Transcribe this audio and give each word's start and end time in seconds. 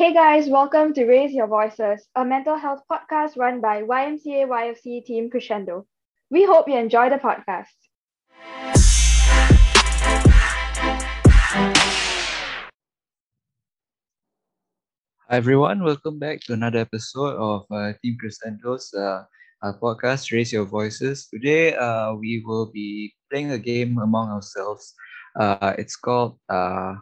Hey 0.00 0.14
guys, 0.14 0.48
welcome 0.48 0.94
to 0.94 1.04
Raise 1.04 1.30
Your 1.30 1.46
Voices, 1.46 2.08
a 2.16 2.24
mental 2.24 2.56
health 2.56 2.80
podcast 2.90 3.36
run 3.36 3.60
by 3.60 3.82
YMCA 3.82 4.48
YFC 4.48 5.04
Team 5.04 5.28
Crescendo. 5.28 5.84
We 6.30 6.46
hope 6.46 6.68
you 6.68 6.78
enjoy 6.78 7.10
the 7.10 7.20
podcast. 7.20 7.76
Hi 15.28 15.36
everyone, 15.36 15.84
welcome 15.84 16.18
back 16.18 16.40
to 16.48 16.54
another 16.54 16.78
episode 16.78 17.36
of 17.36 17.66
uh, 17.70 17.92
Team 18.02 18.16
Crescendo's 18.16 18.88
uh, 18.96 19.24
uh, 19.60 19.72
podcast, 19.82 20.32
Raise 20.32 20.50
Your 20.50 20.64
Voices. 20.64 21.28
Today, 21.28 21.76
uh, 21.76 22.14
we 22.14 22.42
will 22.46 22.72
be 22.72 23.12
playing 23.30 23.50
a 23.50 23.58
game 23.58 23.98
among 23.98 24.30
ourselves. 24.30 24.94
Uh, 25.38 25.74
it's 25.76 25.96
called 25.96 26.38
uh, 26.48 26.94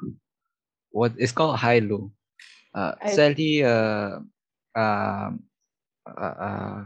what? 0.90 1.12
It's 1.16 1.30
called 1.30 1.58
High 1.60 1.78
Low. 1.78 2.10
Uh, 2.75 2.93
I- 3.03 3.12
Sally, 3.14 3.64
uh, 3.64 4.19
um, 4.76 5.43
uh, 6.07 6.21
uh, 6.21 6.35
uh, 6.40 6.85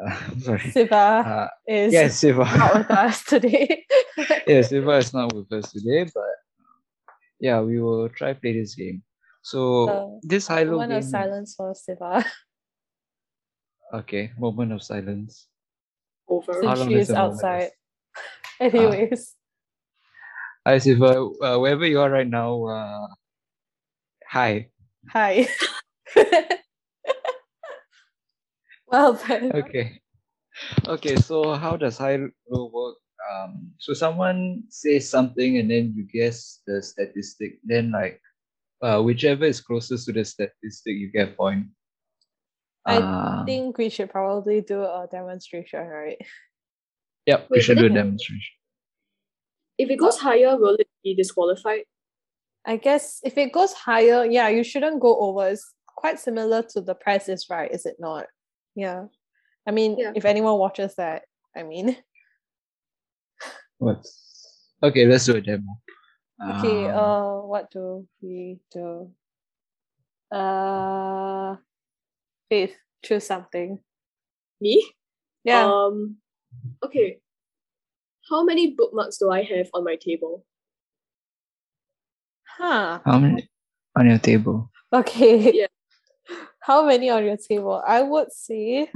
I'm 0.30 0.40
sorry. 0.40 0.70
Siva 0.70 0.96
Uh, 0.96 1.48
is 1.66 1.92
yes, 1.92 2.16
Siva. 2.18 2.44
not 2.56 2.74
with 2.78 2.90
us 2.90 3.24
today. 3.24 3.84
yes, 4.46 4.70
Siva 4.70 4.96
is 4.96 5.12
not 5.12 5.32
with 5.34 5.50
us 5.52 5.72
today, 5.72 6.04
but 6.04 6.34
yeah, 7.40 7.60
we 7.60 7.80
will 7.80 8.08
try 8.08 8.32
play 8.32 8.52
this 8.58 8.74
game. 8.74 9.02
So 9.42 9.88
Uh, 9.88 10.06
this 10.22 10.46
high 10.46 10.64
low 10.64 10.78
Moment 10.80 10.90
game. 10.90 10.98
of 10.98 11.04
silence 11.04 11.54
for 11.56 11.74
Siva. 11.74 12.24
Okay, 13.92 14.30
moment 14.38 14.72
of 14.72 14.82
silence. 14.82 15.48
over. 16.28 16.52
How 16.62 16.76
Since 16.76 16.88
she 16.88 16.94
is 16.94 17.10
is 17.10 17.16
moment 17.16 17.32
of- 17.32 17.32
outside. 17.34 17.70
Anyways. 18.60 19.34
Hi, 20.66 20.78
Siva. 20.78 21.26
Uh, 21.42 21.58
wherever 21.58 21.84
you 21.86 21.98
are 22.00 22.10
right 22.10 22.28
now, 22.28 22.64
uh, 22.68 23.06
hi. 24.28 24.68
Hi. 25.08 25.48
well 28.86 29.14
then. 29.14 29.52
Okay. 29.54 30.00
Okay, 30.86 31.16
so 31.16 31.54
how 31.54 31.76
does 31.76 31.96
high 31.96 32.18
low 32.50 32.70
work? 32.74 32.96
Um, 33.32 33.72
so 33.78 33.94
someone 33.94 34.64
says 34.68 35.08
something 35.08 35.56
and 35.58 35.70
then 35.70 35.94
you 35.96 36.04
guess 36.04 36.60
the 36.66 36.82
statistic. 36.82 37.60
Then 37.64 37.92
like, 37.92 38.20
uh, 38.82 39.00
whichever 39.00 39.44
is 39.46 39.60
closest 39.60 40.06
to 40.06 40.12
the 40.12 40.24
statistic, 40.24 40.96
you 40.98 41.10
get 41.12 41.28
a 41.28 41.32
point. 41.32 41.66
I 42.84 42.96
Uh, 42.98 43.44
think 43.46 43.78
we 43.78 43.88
should 43.88 44.10
probably 44.10 44.60
do 44.60 44.82
a 44.82 45.06
demonstration, 45.10 45.86
right? 45.86 46.18
Yep, 47.26 47.48
we 47.50 47.60
should 47.60 47.78
do 47.78 47.86
a 47.86 47.90
demonstration. 47.94 48.52
If 49.78 49.88
it 49.88 49.96
goes 49.96 50.18
higher, 50.18 50.56
will 50.58 50.76
it 50.76 50.88
be 51.04 51.14
disqualified? 51.14 51.84
I 52.66 52.76
guess 52.76 53.20
if 53.24 53.38
it 53.38 53.52
goes 53.52 53.72
higher, 53.72 54.24
yeah, 54.24 54.48
you 54.48 54.62
shouldn't 54.64 55.00
go 55.00 55.18
over. 55.18 55.48
It's 55.48 55.72
quite 55.96 56.18
similar 56.20 56.62
to 56.74 56.80
the 56.80 56.94
price 56.94 57.28
is 57.28 57.46
right, 57.50 57.70
is 57.72 57.86
it 57.86 57.96
not? 57.98 58.26
Yeah. 58.74 59.06
I 59.66 59.70
mean, 59.70 59.98
Yeah. 59.98 60.12
if 60.14 60.24
anyone 60.24 60.58
watches 60.58 60.94
that, 60.96 61.22
I 61.56 61.62
mean, 61.62 61.96
What? 63.78 64.04
Okay, 64.82 65.06
let's 65.06 65.24
do 65.24 65.36
a 65.36 65.40
demo. 65.40 65.80
okay, 66.58 66.84
Um, 66.88 66.96
uh, 66.96 67.40
what 67.46 67.70
do 67.70 68.06
we 68.20 68.60
do? 68.70 69.10
Uh, 70.30 71.56
Faith, 72.48 72.76
choose 73.04 73.24
something. 73.26 73.78
Me? 74.60 74.84
Yeah. 75.44 75.64
Um. 75.64 76.16
Okay. 76.84 77.20
How 78.28 78.44
many 78.44 78.74
bookmarks 78.74 79.18
do 79.18 79.30
I 79.30 79.42
have 79.42 79.70
on 79.72 79.84
my 79.84 79.96
table? 79.96 80.44
Huh. 82.60 83.00
how 83.04 83.18
many 83.18 83.48
on 83.96 84.06
your 84.08 84.18
table? 84.18 84.70
Okay. 84.92 85.52
Yeah. 85.52 85.66
How 86.60 86.84
many 86.84 87.08
on 87.10 87.24
your 87.24 87.36
table? 87.36 87.82
I 87.86 88.02
would 88.02 88.32
say. 88.32 88.90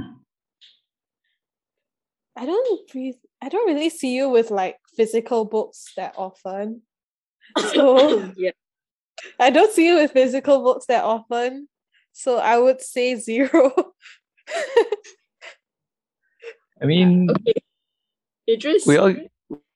I 2.37 2.45
don't 2.45 2.93
re- 2.93 3.19
I 3.41 3.49
don't 3.49 3.67
really 3.67 3.89
see 3.89 4.13
you 4.15 4.29
with 4.29 4.51
like 4.51 4.77
physical 4.95 5.45
books 5.45 5.91
that 5.97 6.13
often. 6.17 6.81
So 7.71 8.31
yeah. 8.37 8.51
I 9.39 9.49
don't 9.49 9.71
see 9.71 9.87
you 9.87 9.95
with 9.95 10.11
physical 10.11 10.61
books 10.63 10.85
that 10.87 11.03
often. 11.03 11.67
So 12.11 12.37
I 12.37 12.57
would 12.57 12.81
say 12.81 13.15
zero. 13.15 13.71
I 16.81 16.85
mean, 16.85 17.29
Okay. 17.31 17.53
Idris. 18.49 18.85
we 18.85 18.97
all 18.97 19.13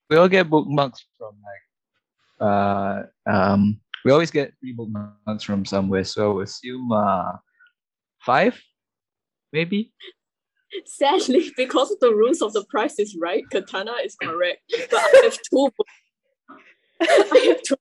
we 0.10 0.18
all 0.18 0.28
get 0.28 0.50
bookmarks 0.50 1.06
from 1.18 1.36
like 1.42 1.64
uh 2.48 3.04
um 3.26 3.80
we 4.06 4.12
always 4.12 4.32
get 4.32 4.54
free 4.60 4.74
bookmarks 4.74 5.44
from 5.44 5.66
somewhere 5.66 6.04
so 6.04 6.40
I 6.40 6.44
assume 6.44 6.92
uh 6.92 7.34
five 8.20 8.60
maybe 9.54 9.92
Sadly, 10.86 11.52
because 11.58 11.90
of 11.90 12.00
the 12.00 12.14
rules 12.14 12.44
of 12.44 12.54
the 12.54 12.64
price 12.70 13.00
is 13.00 13.18
right, 13.20 13.44
Katana 13.50 13.94
is 14.06 14.16
correct. 14.22 14.62
But 14.92 15.00
I 15.02 15.22
have 15.24 15.34
two. 15.50 15.70
book- 15.76 15.88
I 17.02 17.40
have 17.48 17.62
two. 17.64 17.76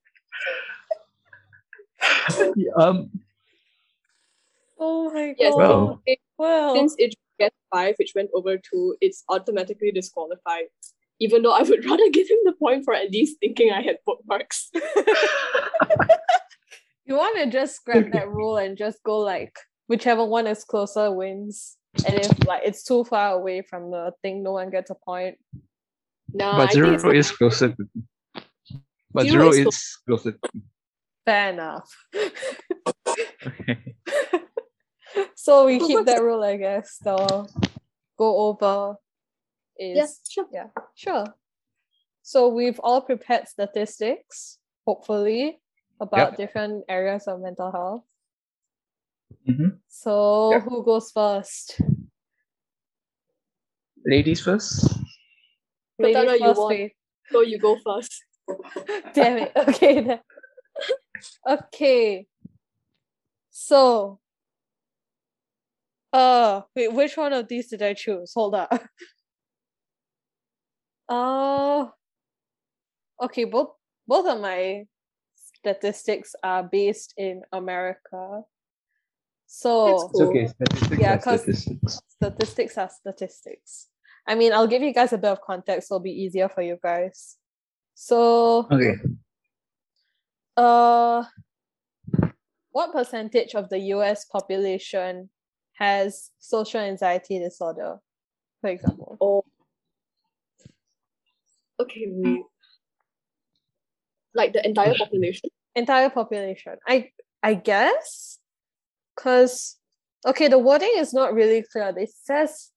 um 2.77 3.11
oh 4.79 5.13
my 5.13 5.35
Yes. 5.39 5.53
god. 5.53 5.59
Well. 5.59 6.03
it- 6.07 6.19
Well, 6.39 6.75
Since 6.77 6.95
it 6.99 7.15
gets 7.39 7.57
five, 7.75 7.97
which 7.99 8.13
went 8.15 8.31
over 8.33 8.57
two, 8.57 8.97
it's 9.03 9.23
automatically 9.29 9.91
disqualified. 9.93 10.71
Even 11.21 11.43
though 11.43 11.53
I 11.53 11.63
would 11.63 11.85
rather 11.89 12.09
give 12.11 12.29
him 12.29 12.39
the 12.45 12.53
point 12.53 12.85
for 12.85 12.95
at 12.95 13.11
least 13.11 13.39
thinking 13.41 13.71
I 13.73 13.83
had 13.83 13.99
bookmarks. 14.07 14.71
you 17.05 17.17
want 17.17 17.39
to 17.39 17.51
just 17.51 17.77
scrap 17.77 18.13
that 18.13 18.29
rule 18.39 18.57
and 18.57 18.77
just 18.77 19.03
go 19.03 19.19
like 19.19 19.57
whichever 19.87 20.25
one 20.25 20.47
is 20.47 20.65
closer 20.65 21.11
wins. 21.13 21.77
And 22.07 22.15
if 22.15 22.47
like 22.47 22.63
it's 22.65 22.85
too 22.85 23.05
far 23.05 23.33
away 23.33 23.63
from 23.63 23.91
the 23.91 24.13
thing, 24.23 24.43
no 24.43 24.53
one 24.53 24.71
gets 24.71 24.91
a 24.91 24.95
point. 24.95 25.39
Nah, 26.33 26.59
but 26.59 26.71
I 26.71 26.73
zero 26.73 26.93
it's 26.95 27.05
not- 27.05 27.17
is 27.17 27.31
closer 27.31 27.69
to 27.71 27.89
but 29.11 29.27
Zero 29.27 29.51
zero 29.51 29.69
is 29.69 29.75
is 29.75 29.99
closer 30.07 30.33
to 30.33 30.39
Fair 31.25 31.53
enough. 31.53 31.91
okay. 32.87 33.95
so 35.35 35.67
we 35.67 35.79
keep 35.79 36.05
that 36.07 36.23
rule, 36.23 36.43
I 36.45 36.57
guess. 36.57 36.99
So 37.03 37.47
go 38.19 38.37
over 38.49 38.97
is 39.79 39.97
Yes, 39.97 40.21
sure. 40.29 40.47
yeah, 40.53 40.69
sure. 40.95 41.25
So 42.23 42.49
we've 42.49 42.79
all 42.83 43.01
prepared 43.01 43.49
statistics, 43.49 44.59
hopefully, 44.87 45.61
about 46.01 46.31
Yep. 46.33 46.37
different 46.39 46.85
areas 46.89 47.27
of 47.27 47.41
mental 47.41 47.71
health. 47.73 48.05
Mhm. 49.49 49.79
So 49.89 50.53
Yep. 50.53 50.63
who 50.65 50.85
goes 50.85 51.11
first? 51.11 51.81
ladies 54.05 54.41
first 54.41 54.89
Ladies 55.99 56.17
Katana, 56.17 56.37
you 56.37 56.55
first, 56.55 56.95
So 57.33 57.41
you 57.43 57.59
go 57.59 57.77
first. 57.85 58.25
Damn 59.15 59.39
it. 59.39 59.53
Okay 59.57 60.01
then. 60.01 60.21
okay. 61.47 62.27
So 63.51 64.21
uh 66.13 66.63
wait, 66.77 66.93
which 66.93 67.17
one 67.17 67.33
of 67.33 67.49
these 67.49 67.69
did 67.69 67.83
I 67.83 67.93
choose? 67.95 68.33
Hold 68.35 68.55
up. 68.55 68.71
Uh 71.09 71.87
okay, 73.23 73.45
both 73.45 73.71
both 74.07 74.27
of 74.27 74.41
my 74.41 74.85
statistics 75.35 76.35
are 76.43 76.63
based 76.63 77.15
in 77.17 77.43
America. 77.53 78.43
So 79.47 80.07
it's 80.11 80.21
okay 80.21 80.47
statistics 80.47 81.01
Yeah, 81.01 81.15
are 81.15 81.19
'cause- 81.19 81.43
statistics 81.43 82.01
statistics 82.09 82.79
are 82.79 82.91
statistics. 82.91 83.89
I 84.27 84.35
mean, 84.35 84.53
I'll 84.53 84.67
give 84.67 84.83
you 84.83 84.93
guys 84.93 85.13
a 85.15 85.19
bit 85.19 85.31
of 85.31 85.41
context, 85.41 85.89
so 85.89 85.95
it'll 85.95 86.03
be 86.03 86.11
easier 86.13 86.49
for 86.49 86.61
you 86.63 86.79
guys. 86.83 87.39
So 87.95 88.67
okay 88.71 88.95
Uh, 90.57 91.25
what 92.73 92.93
percentage 92.93 93.55
of 93.55 93.69
the 93.69 93.79
US 93.95 94.25
population 94.25 95.31
has 95.75 96.33
social 96.41 96.81
anxiety 96.81 97.39
disorder, 97.39 98.01
for 98.61 98.71
example? 98.71 99.17
Oh. 99.21 99.45
Okay, 101.81 102.07
wait. 102.09 102.43
Like 104.35 104.53
the 104.53 104.65
entire 104.65 104.95
population? 104.95 105.51
Entire 105.75 106.11
population. 106.11 106.77
I 106.87 107.11
I 107.43 107.55
guess, 107.55 108.39
cause 109.17 109.77
okay, 110.27 110.49
the 110.49 110.59
wording 110.59 110.93
is 110.97 111.13
not 111.13 111.35
really 111.35 111.65
clear. 111.71 111.93
It 111.97 112.11
says 112.11 112.71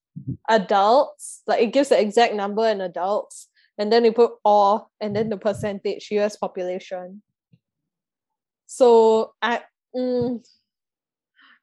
adults, 0.48 1.42
like 1.46 1.62
it 1.62 1.72
gives 1.72 1.88
the 1.88 2.00
exact 2.00 2.34
number 2.34 2.66
in 2.68 2.80
adults, 2.80 3.48
and 3.78 3.92
then 3.92 4.02
they 4.04 4.10
put 4.10 4.32
or 4.44 4.86
and 5.00 5.14
then 5.16 5.28
the 5.28 5.36
percentage 5.36 6.08
US 6.12 6.36
population. 6.36 7.22
So 8.66 9.34
I 9.42 9.62
mm, 9.94 10.44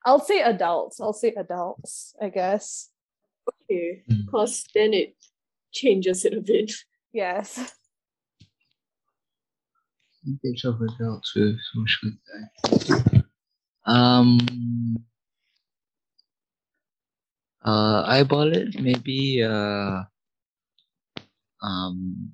I'll 0.05 0.19
say 0.19 0.41
adults. 0.41 0.99
I'll 0.99 1.13
say 1.13 1.33
adults, 1.35 2.15
I 2.21 2.29
guess. 2.29 2.89
Okay, 3.63 4.03
because 4.07 4.65
then 4.75 4.93
it 4.93 5.15
changes 5.71 6.25
it 6.25 6.33
a 6.33 6.41
bit. 6.41 6.71
Yes. 7.13 7.73
percentage 10.21 10.63
of 10.65 10.81
adults 10.81 11.35
with 11.35 11.57
social 11.73 12.11
anxiety 12.69 13.23
Um. 13.85 14.37
Uh, 17.65 18.03
eyeball 18.07 18.51
it 18.55 18.79
maybe 18.79 19.43
uh. 19.43 20.03
Um, 21.61 22.31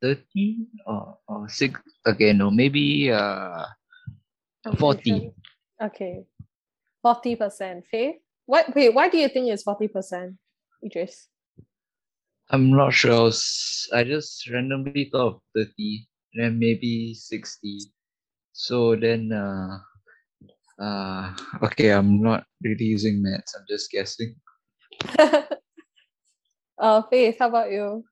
thirty 0.00 0.66
or 0.86 1.18
or 1.28 1.48
six. 1.48 1.80
Okay, 2.06 2.32
no, 2.32 2.50
maybe 2.50 3.10
uh, 3.10 3.66
forty. 4.78 5.32
Okay. 5.82 6.24
40%. 7.04 7.84
Faith? 7.86 8.16
What 8.46 8.74
wait, 8.74 8.94
why 8.94 9.08
do 9.08 9.18
you 9.18 9.28
think 9.28 9.48
it's 9.48 9.62
40%? 9.62 10.36
Idris? 10.84 11.28
I'm 12.50 12.70
not 12.70 12.92
sure. 12.92 13.12
I, 13.12 13.20
was, 13.20 13.88
I 13.92 14.04
just 14.04 14.48
randomly 14.50 15.08
thought 15.10 15.34
of 15.34 15.40
30, 15.56 16.06
then 16.34 16.58
maybe 16.58 17.14
60. 17.14 17.78
So 18.52 18.94
then, 18.96 19.32
uh, 19.32 19.78
uh, 20.80 21.34
okay, 21.62 21.90
I'm 21.90 22.22
not 22.22 22.44
really 22.62 22.84
using 22.84 23.22
maths. 23.22 23.54
I'm 23.54 23.64
just 23.68 23.90
guessing. 23.90 24.36
uh 26.78 27.02
Faith, 27.10 27.36
how 27.38 27.48
about 27.48 27.70
you? 27.72 28.04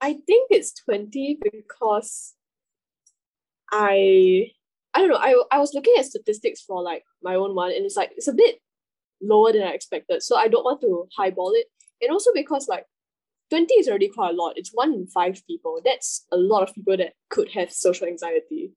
I 0.00 0.12
think 0.26 0.48
it's 0.50 0.74
20 0.84 1.38
because 1.42 2.34
I 3.72 4.50
I 4.92 5.00
don't 5.00 5.08
know, 5.08 5.16
I 5.16 5.34
I 5.50 5.58
was 5.58 5.74
looking 5.74 5.94
at 5.98 6.04
statistics 6.04 6.60
for 6.60 6.82
like 6.82 7.02
my 7.22 7.34
own 7.34 7.54
one 7.54 7.72
and 7.72 7.84
it's 7.84 7.96
like 7.96 8.12
it's 8.16 8.28
a 8.28 8.32
bit 8.32 8.60
lower 9.20 9.52
than 9.52 9.62
I 9.62 9.70
expected. 9.70 10.22
So 10.22 10.36
I 10.36 10.48
don't 10.48 10.64
want 10.64 10.80
to 10.82 11.08
highball 11.16 11.52
it. 11.54 11.66
And 12.04 12.12
also 12.12 12.30
because 12.34 12.68
like 12.68 12.86
20 13.50 13.74
is 13.74 13.88
already 13.88 14.08
quite 14.08 14.30
a 14.30 14.36
lot. 14.36 14.54
It's 14.56 14.70
one 14.72 14.92
in 14.94 15.06
five 15.06 15.42
people. 15.46 15.80
That's 15.84 16.26
a 16.32 16.36
lot 16.36 16.62
of 16.68 16.74
people 16.74 16.96
that 16.96 17.12
could 17.30 17.50
have 17.52 17.72
social 17.72 18.06
anxiety. 18.06 18.72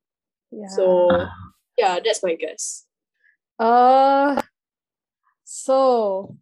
Yeah. 0.52 0.68
So 0.70 1.10
Ah. 1.12 1.30
yeah, 1.78 2.00
that's 2.04 2.24
my 2.24 2.36
guess. 2.36 2.86
Uh 3.60 4.42
so 5.44 6.38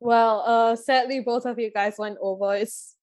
well, 0.00 0.42
uh 0.46 0.76
sadly 0.76 1.20
both 1.20 1.46
of 1.46 1.58
you 1.58 1.70
guys 1.70 1.94
went 1.98 2.18
over. 2.20 2.54
It's 2.54 2.96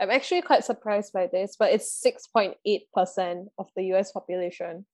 I'm 0.00 0.10
actually 0.10 0.42
quite 0.42 0.64
surprised 0.64 1.12
by 1.12 1.28
this, 1.28 1.56
but 1.58 1.72
it's 1.72 2.02
6.8% 2.04 3.46
of 3.58 3.68
the 3.76 3.84
US 3.94 4.12
population. 4.12 4.84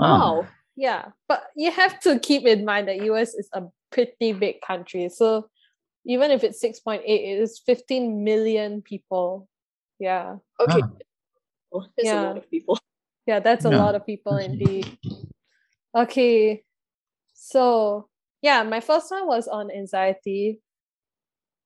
Ah, 0.00 0.18
Wow. 0.40 0.48
Yeah, 0.76 1.10
but 1.28 1.44
you 1.56 1.70
have 1.72 2.00
to 2.00 2.18
keep 2.18 2.44
in 2.46 2.64
mind 2.64 2.88
that 2.88 3.02
US 3.04 3.34
is 3.34 3.48
a 3.52 3.62
pretty 3.90 4.32
big 4.32 4.60
country. 4.60 5.08
So 5.08 5.48
even 6.06 6.30
if 6.32 6.44
it's 6.44 6.60
6.8, 6.60 7.04
it 7.06 7.40
is 7.40 7.58
15 7.60 8.24
million 8.24 8.82
people. 8.82 9.48
Yeah. 9.98 10.38
Okay. 10.60 10.82
That's 11.96 12.12
a 12.12 12.16
Yeah. 12.16 12.16
lot 12.16 12.36
of 12.36 12.50
people. 12.50 12.78
Yeah, 13.26 13.40
that's 13.40 13.64
a 13.64 13.70
Yeah, 13.70 13.72
lot 13.72 13.94
of 13.96 14.06
people 14.06 14.36
that's 14.36 14.48
a 14.48 14.52
lot. 14.52 14.58
indeed. 14.58 14.92
Okay. 15.94 16.64
So, 17.34 18.10
yeah, 18.42 18.62
my 18.64 18.80
first 18.80 19.10
one 19.10 19.26
was 19.26 19.48
on 19.48 19.70
anxiety 19.70 20.62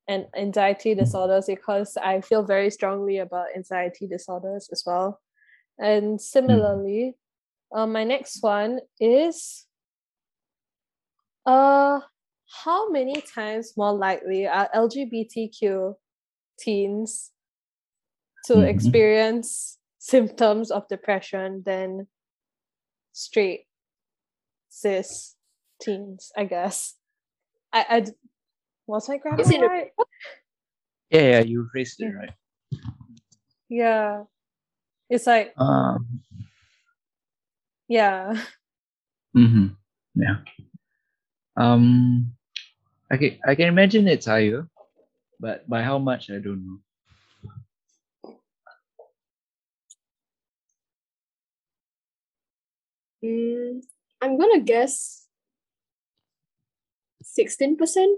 and 0.08 0.26
anxiety 0.36 0.94
disorders 0.94 1.46
because 1.46 1.96
I 1.96 2.20
feel 2.20 2.42
very 2.42 2.70
strongly 2.70 3.18
about 3.18 3.48
anxiety 3.54 4.06
disorders 4.06 4.68
as 4.72 4.82
well. 4.84 5.20
And 5.78 6.20
similarly, 6.20 7.16
uh, 7.74 7.86
my 7.86 8.04
next 8.04 8.42
one 8.42 8.80
is 9.00 9.66
uh 11.46 12.00
how 12.50 12.90
many 12.90 13.20
times 13.20 13.76
more 13.76 13.92
likely 13.92 14.46
are 14.46 14.68
LGBTQ 14.74 15.94
teens 16.58 17.30
to 18.46 18.54
Mhm. 18.54 18.68
experience 18.68 19.78
symptoms 19.98 20.70
of 20.70 20.88
depression 20.88 21.62
than 21.64 22.08
straight 23.12 23.66
cis 24.68 25.36
teens, 25.80 26.32
I 26.36 26.44
guess. 26.44 26.96
I, 27.72 27.86
I 27.88 28.00
d- 28.00 28.12
was 28.86 29.08
my 29.08 29.18
grammar 29.18 29.40
Is 29.42 29.50
it 29.50 29.62
a- 29.62 29.66
right? 29.66 29.90
yeah, 31.10 31.20
yeah, 31.20 31.40
you 31.40 31.68
phrased 31.70 32.00
it 32.00 32.12
right. 32.14 32.32
Yeah. 33.68 34.24
It's 35.08 35.26
like, 35.26 35.52
Um, 35.56 36.22
yeah. 37.88 38.32
mm-hmm. 39.36 39.66
Yeah. 40.14 40.36
Um, 41.56 42.32
okay, 43.12 43.40
I 43.46 43.54
can 43.54 43.68
imagine 43.68 44.08
it's 44.08 44.26
higher, 44.26 44.68
but 45.38 45.68
by 45.68 45.82
how 45.82 45.98
much 45.98 46.30
I 46.30 46.38
don't 46.38 46.64
know. 46.66 46.78
Mm, 53.22 53.82
I'm 54.22 54.38
gonna 54.38 54.60
guess 54.60 55.26
16%. 57.22 58.16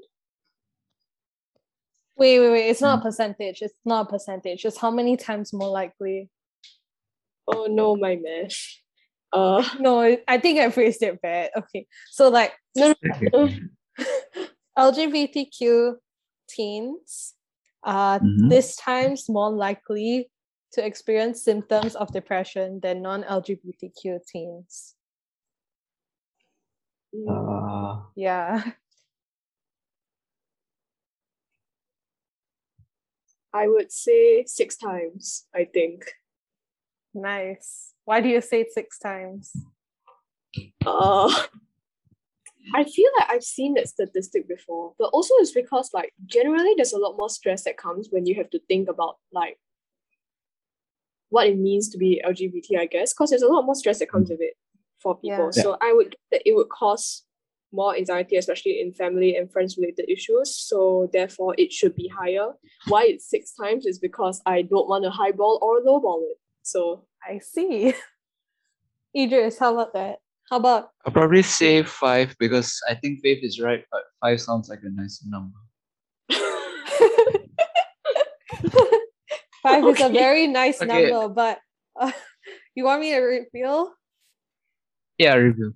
Wait, 2.16 2.38
wait, 2.38 2.50
wait. 2.50 2.68
It's 2.68 2.80
not 2.80 3.00
a 3.00 3.02
percentage. 3.02 3.62
It's 3.62 3.74
not 3.84 4.06
a 4.06 4.10
percentage. 4.10 4.64
It's 4.64 4.78
how 4.78 4.90
many 4.90 5.16
times 5.16 5.52
more 5.52 5.68
likely. 5.68 6.30
Oh 7.48 7.66
no, 7.68 7.96
my 7.96 8.16
math. 8.16 8.56
Uh 9.32 9.66
No, 9.80 10.16
I 10.28 10.38
think 10.38 10.60
I 10.60 10.70
phrased 10.70 11.02
it 11.02 11.20
bad. 11.20 11.50
Okay. 11.56 11.86
So, 12.10 12.28
like, 12.28 12.52
Okay. 12.78 13.60
LGBTQ 14.78 15.96
teens 16.48 17.34
are 17.82 18.20
Mhm. 18.20 18.48
this 18.48 18.76
times 18.76 19.28
more 19.28 19.50
likely 19.50 20.30
to 20.72 20.84
experience 20.84 21.42
symptoms 21.42 21.94
of 21.96 22.12
depression 22.12 22.80
than 22.80 23.02
non-LGBTQ 23.02 24.20
teens. 24.26 24.94
Uh, 27.28 28.02
Yeah. 28.14 28.72
I 33.52 33.68
would 33.68 33.92
say 33.92 34.44
six 34.46 34.76
times, 34.76 35.46
I 35.54 35.66
think. 35.66 36.04
Nice. 37.12 37.92
Why 38.06 38.22
do 38.22 38.28
you 38.30 38.40
say 38.40 38.62
it 38.62 38.72
six 38.72 38.98
times? 38.98 39.52
Uh 40.86 41.46
I 42.74 42.84
feel 42.84 43.10
like 43.18 43.28
I've 43.30 43.42
seen 43.42 43.74
that 43.74 43.88
statistic 43.88 44.48
before, 44.48 44.94
but 44.98 45.10
also 45.12 45.34
it's 45.38 45.52
because 45.52 45.90
like 45.92 46.12
generally 46.26 46.74
there's 46.76 46.92
a 46.92 46.98
lot 46.98 47.16
more 47.18 47.28
stress 47.28 47.64
that 47.64 47.76
comes 47.76 48.08
when 48.10 48.26
you 48.26 48.34
have 48.36 48.50
to 48.50 48.60
think 48.68 48.88
about 48.88 49.16
like 49.32 49.58
what 51.30 51.46
it 51.48 51.58
means 51.58 51.88
to 51.90 51.98
be 51.98 52.22
LGBT, 52.24 52.78
I 52.78 52.86
guess, 52.86 53.12
because 53.12 53.30
there's 53.30 53.42
a 53.42 53.48
lot 53.48 53.62
more 53.64 53.74
stress 53.74 53.98
that 53.98 54.10
comes 54.10 54.28
mm. 54.28 54.32
with 54.32 54.40
it 54.42 54.54
for 55.00 55.16
people. 55.16 55.50
Yeah. 55.54 55.62
So 55.62 55.76
I 55.80 55.92
would 55.92 56.14
that 56.30 56.42
it 56.44 56.54
would 56.54 56.68
cause 56.68 57.24
more 57.72 57.96
anxiety, 57.96 58.36
especially 58.36 58.80
in 58.80 58.92
family 58.92 59.36
and 59.36 59.50
friends 59.50 59.76
related 59.78 60.08
issues. 60.10 60.54
So 60.54 61.08
therefore 61.12 61.54
it 61.58 61.72
should 61.72 61.96
be 61.96 62.08
higher. 62.08 62.48
Why 62.86 63.06
it's 63.08 63.28
six 63.28 63.54
times 63.54 63.86
is 63.86 63.98
because 63.98 64.40
I 64.46 64.62
don't 64.62 64.88
want 64.88 65.04
to 65.04 65.10
highball 65.10 65.58
or 65.62 65.80
lowball 65.80 66.22
it. 66.22 66.38
So 66.62 67.06
I 67.28 67.38
see. 67.38 67.94
Idris, 69.16 69.58
how 69.58 69.74
about 69.74 69.92
that? 69.94 70.18
How 70.52 70.58
about 70.58 70.90
I'll 71.06 71.12
probably 71.14 71.40
say 71.40 71.82
five 71.82 72.36
because 72.38 72.78
I 72.86 72.94
think 72.94 73.20
Faith 73.22 73.42
is 73.42 73.58
right, 73.58 73.86
but 73.90 74.02
five 74.20 74.38
sounds 74.38 74.68
like 74.68 74.80
a 74.82 74.90
nice 74.90 75.24
number. 75.26 75.56
five 79.62 79.86
is 79.86 80.02
a 80.02 80.10
very 80.10 80.46
nice 80.48 80.82
Okay. 80.82 81.08
number, 81.08 81.32
but 81.32 81.58
uh, 81.98 82.12
you 82.74 82.84
want 82.84 83.00
me 83.00 83.12
to 83.12 83.20
reveal? 83.20 83.94
Yeah, 85.16 85.36
reveal. 85.36 85.72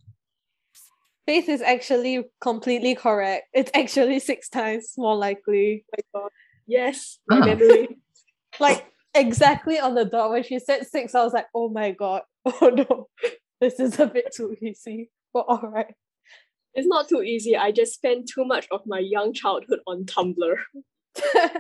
Faith 1.25 1.49
is 1.49 1.63
actually 1.63 2.25
completely 2.43 2.95
correct. 2.95 3.45
It's 3.55 3.71
actually 3.73 4.19
six 4.21 4.51
times 4.51 4.93
more 4.99 5.17
likely. 5.17 5.87
my 5.91 6.21
God. 6.21 6.31
Yes, 6.67 7.19
my 7.27 7.39
Ah. 7.41 7.45
memory. 7.47 7.97
Like 8.61 8.85
exactly 9.15 9.79
on 9.79 9.95
the 9.95 10.05
dot 10.05 10.29
when 10.33 10.43
she 10.43 10.59
said 10.59 10.87
six, 10.87 11.15
I 11.15 11.25
was 11.25 11.33
like, 11.33 11.47
oh 11.55 11.71
my 11.71 11.93
god, 11.93 12.25
oh 12.45 12.69
no, 12.69 13.09
this 13.61 13.79
is 13.81 13.99
a 14.01 14.07
bit 14.07 14.33
too 14.35 14.55
easy. 14.61 15.11
But 15.33 15.47
all 15.49 15.61
right. 15.63 15.95
It's 16.75 16.87
not 16.87 17.09
too 17.09 17.23
easy. 17.23 17.57
I 17.57 17.73
just 17.73 17.95
spent 17.95 18.29
too 18.29 18.45
much 18.45 18.67
of 18.71 18.83
my 18.87 18.99
young 18.99 19.33
childhood 19.33 19.81
on 19.87 20.05
Tumblr. 20.05 20.57
What's, 21.15 21.57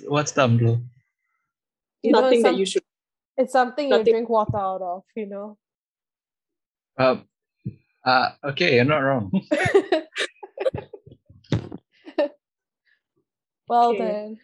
what's 0.06 0.32
Tumblr? 0.32 0.82
You 2.02 2.12
know, 2.12 2.20
Nothing 2.22 2.38
it's 2.38 2.42
that 2.44 2.50
some- 2.50 2.58
you 2.58 2.66
should. 2.66 2.82
It's 3.36 3.52
something 3.52 3.90
you 3.90 4.04
drink 4.04 4.28
water 4.28 4.56
out 4.58 4.82
of, 4.82 5.02
you 5.16 5.26
know. 5.26 5.56
Um, 6.98 7.24
uh, 8.04 8.30
okay, 8.44 8.74
you're 8.76 8.84
not 8.84 8.98
wrong. 8.98 9.30
well 13.68 13.90
Okay. 13.90 13.98
then. 13.98 14.38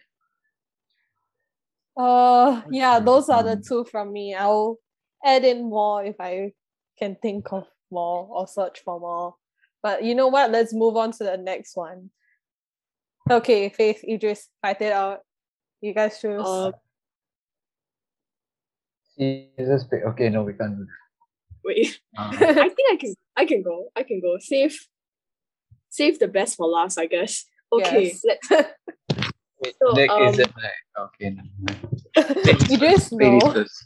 Uh 1.95 2.61
yeah, 2.71 2.99
those 2.99 3.29
are 3.29 3.43
the 3.43 3.55
two 3.57 3.83
from 3.85 4.11
me. 4.13 4.33
I'll 4.35 4.77
add 5.23 5.43
in 5.43 5.69
more 5.69 6.03
if 6.03 6.15
I 6.19 6.53
can 6.99 7.15
think 7.21 7.51
of 7.51 7.65
more 7.91 8.27
or 8.29 8.47
search 8.47 8.81
for 8.83 8.99
more. 8.99 9.35
But 9.83 10.03
you 10.03 10.15
know 10.15 10.27
what? 10.27 10.51
Let's 10.51 10.73
move 10.73 10.97
on 10.97 11.11
to 11.13 11.23
the 11.23 11.37
next 11.37 11.75
one. 11.75 12.09
Okay, 13.29 13.69
Faith, 13.69 14.03
Idris, 14.07 14.49
fight 14.61 14.81
it 14.81 14.91
out. 14.93 15.19
You 15.81 15.93
guys 15.93 16.19
choose. 16.19 16.41
Uh, 16.43 16.71
Jesus, 19.17 19.85
okay, 19.91 20.29
no, 20.29 20.43
we 20.43 20.53
can't. 20.53 20.77
do. 20.77 20.87
Wait, 21.65 21.99
Uh, 22.17 22.31
I 22.39 22.69
think 22.69 22.87
I 22.91 22.95
can 22.95 23.13
I 23.35 23.45
can 23.45 23.61
go. 23.63 23.89
I 23.95 24.03
can 24.03 24.21
go. 24.21 24.37
Save 24.39 24.77
save 25.89 26.19
the 26.19 26.27
best 26.27 26.55
for 26.55 26.67
last, 26.67 26.97
I 26.97 27.07
guess. 27.07 27.45
Okay, 27.71 28.13
Yes. 28.13 28.23
let's 28.23 28.47
wait, 29.61 29.75
So, 29.81 29.91
Nick 29.93 30.09
um, 30.11 30.23
isn't 30.27 30.53
like 30.55 30.81
okay. 30.99 31.29
never 31.31 31.49
mind. 31.59 32.69
you 32.69 32.77
just 32.77 33.11
Ladies 33.11 33.83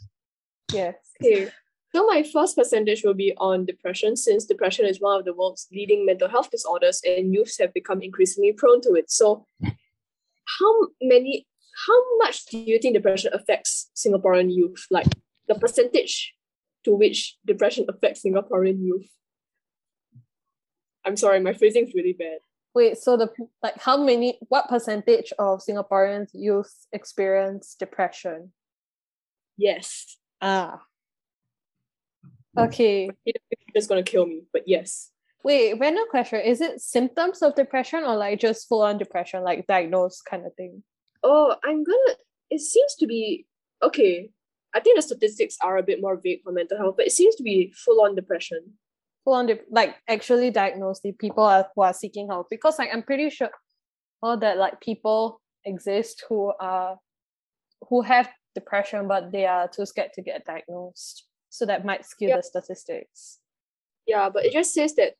Yes. 0.72 0.94
Okay. 1.24 1.50
So 1.94 2.06
my 2.06 2.22
first 2.22 2.56
percentage 2.56 3.02
will 3.04 3.14
be 3.14 3.34
on 3.36 3.66
depression, 3.66 4.16
since 4.16 4.46
depression 4.46 4.86
is 4.86 5.00
one 5.00 5.18
of 5.18 5.26
the 5.26 5.34
world's 5.34 5.68
leading 5.70 6.06
mental 6.06 6.28
health 6.28 6.50
disorders, 6.50 7.02
and 7.04 7.34
youths 7.34 7.58
have 7.58 7.74
become 7.74 8.00
increasingly 8.00 8.52
prone 8.52 8.80
to 8.82 8.94
it. 8.94 9.10
So, 9.10 9.46
how 9.62 10.88
many, 11.02 11.46
how 11.86 12.16
much 12.16 12.46
do 12.46 12.58
you 12.58 12.78
think 12.78 12.94
depression 12.94 13.30
affects 13.34 13.90
Singaporean 13.94 14.52
youth? 14.52 14.86
Like 14.90 15.06
the 15.48 15.54
percentage 15.54 16.34
to 16.84 16.94
which 16.94 17.36
depression 17.44 17.84
affects 17.88 18.22
Singaporean 18.24 18.82
youth? 18.82 19.08
I'm 21.04 21.18
sorry, 21.18 21.40
my 21.40 21.52
phrasing 21.52 21.88
is 21.88 21.94
really 21.94 22.14
bad. 22.18 22.38
Wait, 22.74 22.96
so 22.96 23.18
the 23.18 23.28
like 23.62 23.78
how 23.82 24.02
many 24.02 24.38
what 24.48 24.66
percentage 24.66 25.30
of 25.38 25.60
Singaporeans 25.60 26.30
youth 26.32 26.86
experience 26.90 27.76
depression? 27.78 28.52
Yes, 29.58 30.16
Ah. 30.42 30.82
Okay. 32.56 33.10
it's 33.24 33.44
just 33.74 33.88
gonna 33.88 34.02
kill 34.02 34.26
me, 34.26 34.42
but 34.52 34.62
yes. 34.66 35.10
Wait, 35.44 35.74
random 35.80 36.04
question. 36.10 36.40
Is 36.40 36.60
it 36.60 36.80
symptoms 36.80 37.42
of 37.42 37.54
depression 37.54 38.04
or 38.04 38.16
like 38.16 38.38
just 38.38 38.68
full 38.68 38.82
on 38.82 38.98
depression, 38.98 39.42
like 39.42 39.66
diagnosed 39.66 40.24
kind 40.24 40.46
of 40.46 40.54
thing? 40.54 40.82
Oh, 41.22 41.56
I'm 41.64 41.82
gonna. 41.82 42.16
It 42.50 42.60
seems 42.60 42.94
to 42.96 43.06
be 43.06 43.46
okay. 43.82 44.30
I 44.74 44.80
think 44.80 44.96
the 44.96 45.02
statistics 45.02 45.56
are 45.62 45.76
a 45.76 45.82
bit 45.82 46.00
more 46.00 46.20
vague 46.22 46.42
for 46.44 46.52
mental 46.52 46.78
health, 46.78 46.94
but 46.96 47.06
it 47.06 47.12
seems 47.12 47.34
to 47.36 47.42
be 47.42 47.72
full 47.84 48.02
on 48.02 48.14
depression. 48.14 48.60
Full 49.24 49.34
on 49.34 49.46
de- 49.46 49.60
like 49.70 49.96
actually 50.08 50.50
diagnosed 50.50 51.02
the 51.02 51.12
people 51.12 51.44
are, 51.44 51.68
who 51.74 51.82
are 51.82 51.92
seeking 51.92 52.28
help 52.28 52.48
because 52.50 52.78
like 52.78 52.90
I'm 52.92 53.02
pretty 53.02 53.30
sure 53.30 53.50
all 54.22 54.36
that 54.38 54.58
like 54.58 54.80
people 54.80 55.40
exist 55.64 56.24
who 56.28 56.52
are 56.60 56.98
who 57.88 58.02
have 58.02 58.28
depression 58.54 59.08
but 59.08 59.32
they 59.32 59.46
are 59.46 59.68
too 59.68 59.86
scared 59.86 60.12
to 60.14 60.22
get 60.22 60.44
diagnosed. 60.44 61.26
So 61.52 61.66
that 61.66 61.84
might 61.84 62.06
skew 62.06 62.28
Yeah. 62.28 62.38
the 62.38 62.42
statistics. 62.42 63.38
Yeah, 64.06 64.30
but 64.32 64.46
it 64.46 64.52
just 64.54 64.72
says 64.72 64.94
that 64.96 65.16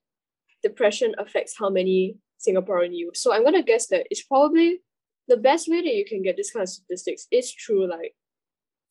depression 0.62 1.14
affects 1.18 1.54
how 1.58 1.68
many 1.68 2.16
Singaporean 2.40 2.96
youth. 2.96 3.18
So 3.18 3.34
I'm 3.34 3.44
gonna 3.44 3.62
guess 3.62 3.86
that 3.88 4.06
it's 4.10 4.22
probably 4.22 4.80
the 5.28 5.36
best 5.36 5.68
way 5.68 5.82
that 5.82 5.94
you 5.94 6.06
can 6.08 6.22
get 6.22 6.36
this 6.38 6.50
kind 6.50 6.62
of 6.62 6.70
statistics 6.70 7.26
is 7.30 7.52
through 7.52 7.86
like 7.86 8.16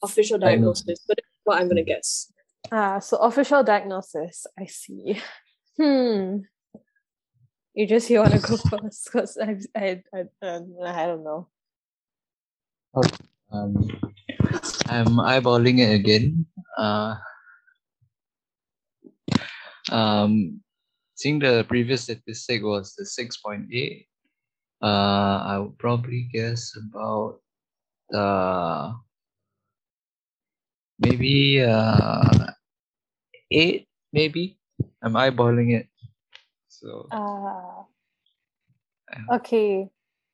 official 0.03 0.37
Diagnosis. 0.37 0.83
diagnosis. 0.85 1.05
But 1.07 1.17
that's 1.17 1.41
what 1.43 1.59
I'm 1.59 1.67
gonna 1.67 1.83
guess. 1.83 2.31
Ah, 2.71 2.99
so 2.99 3.17
official 3.17 3.63
diagnosis. 3.63 4.45
I 4.57 4.65
see. 4.67 5.17
Hmm. 5.79 6.45
You 7.73 7.87
just 7.87 8.07
you 8.11 8.19
want 8.19 8.33
to 8.33 8.39
go 8.39 8.57
first 8.69 9.09
because 9.09 9.37
I 9.41 9.57
I 9.75 10.03
I, 10.13 10.19
um, 10.45 10.75
I 10.85 11.05
don't 11.07 11.23
know. 11.23 11.47
Um, 13.51 13.73
I'm 14.87 15.17
eyeballing 15.31 15.79
it 15.79 15.95
again. 15.95 16.45
Uh, 16.77 17.15
um, 19.91 20.61
seeing 21.15 21.39
the 21.39 21.65
previous 21.67 22.03
statistic 22.03 22.63
was 22.63 22.95
the 22.95 23.03
6.8, 23.03 24.05
uh, 24.81 24.85
I 24.85 25.59
would 25.59 25.77
probably 25.77 26.29
guess 26.33 26.73
about 26.75 27.39
uh, 28.13 28.93
maybe 30.99 31.61
uh, 31.61 32.51
8, 33.51 33.87
maybe. 34.13 34.57
I'm 35.03 35.13
eyeballing 35.13 35.73
it. 35.73 35.87
So. 36.67 37.07
Uh, 37.11 37.83
okay. 39.35 39.89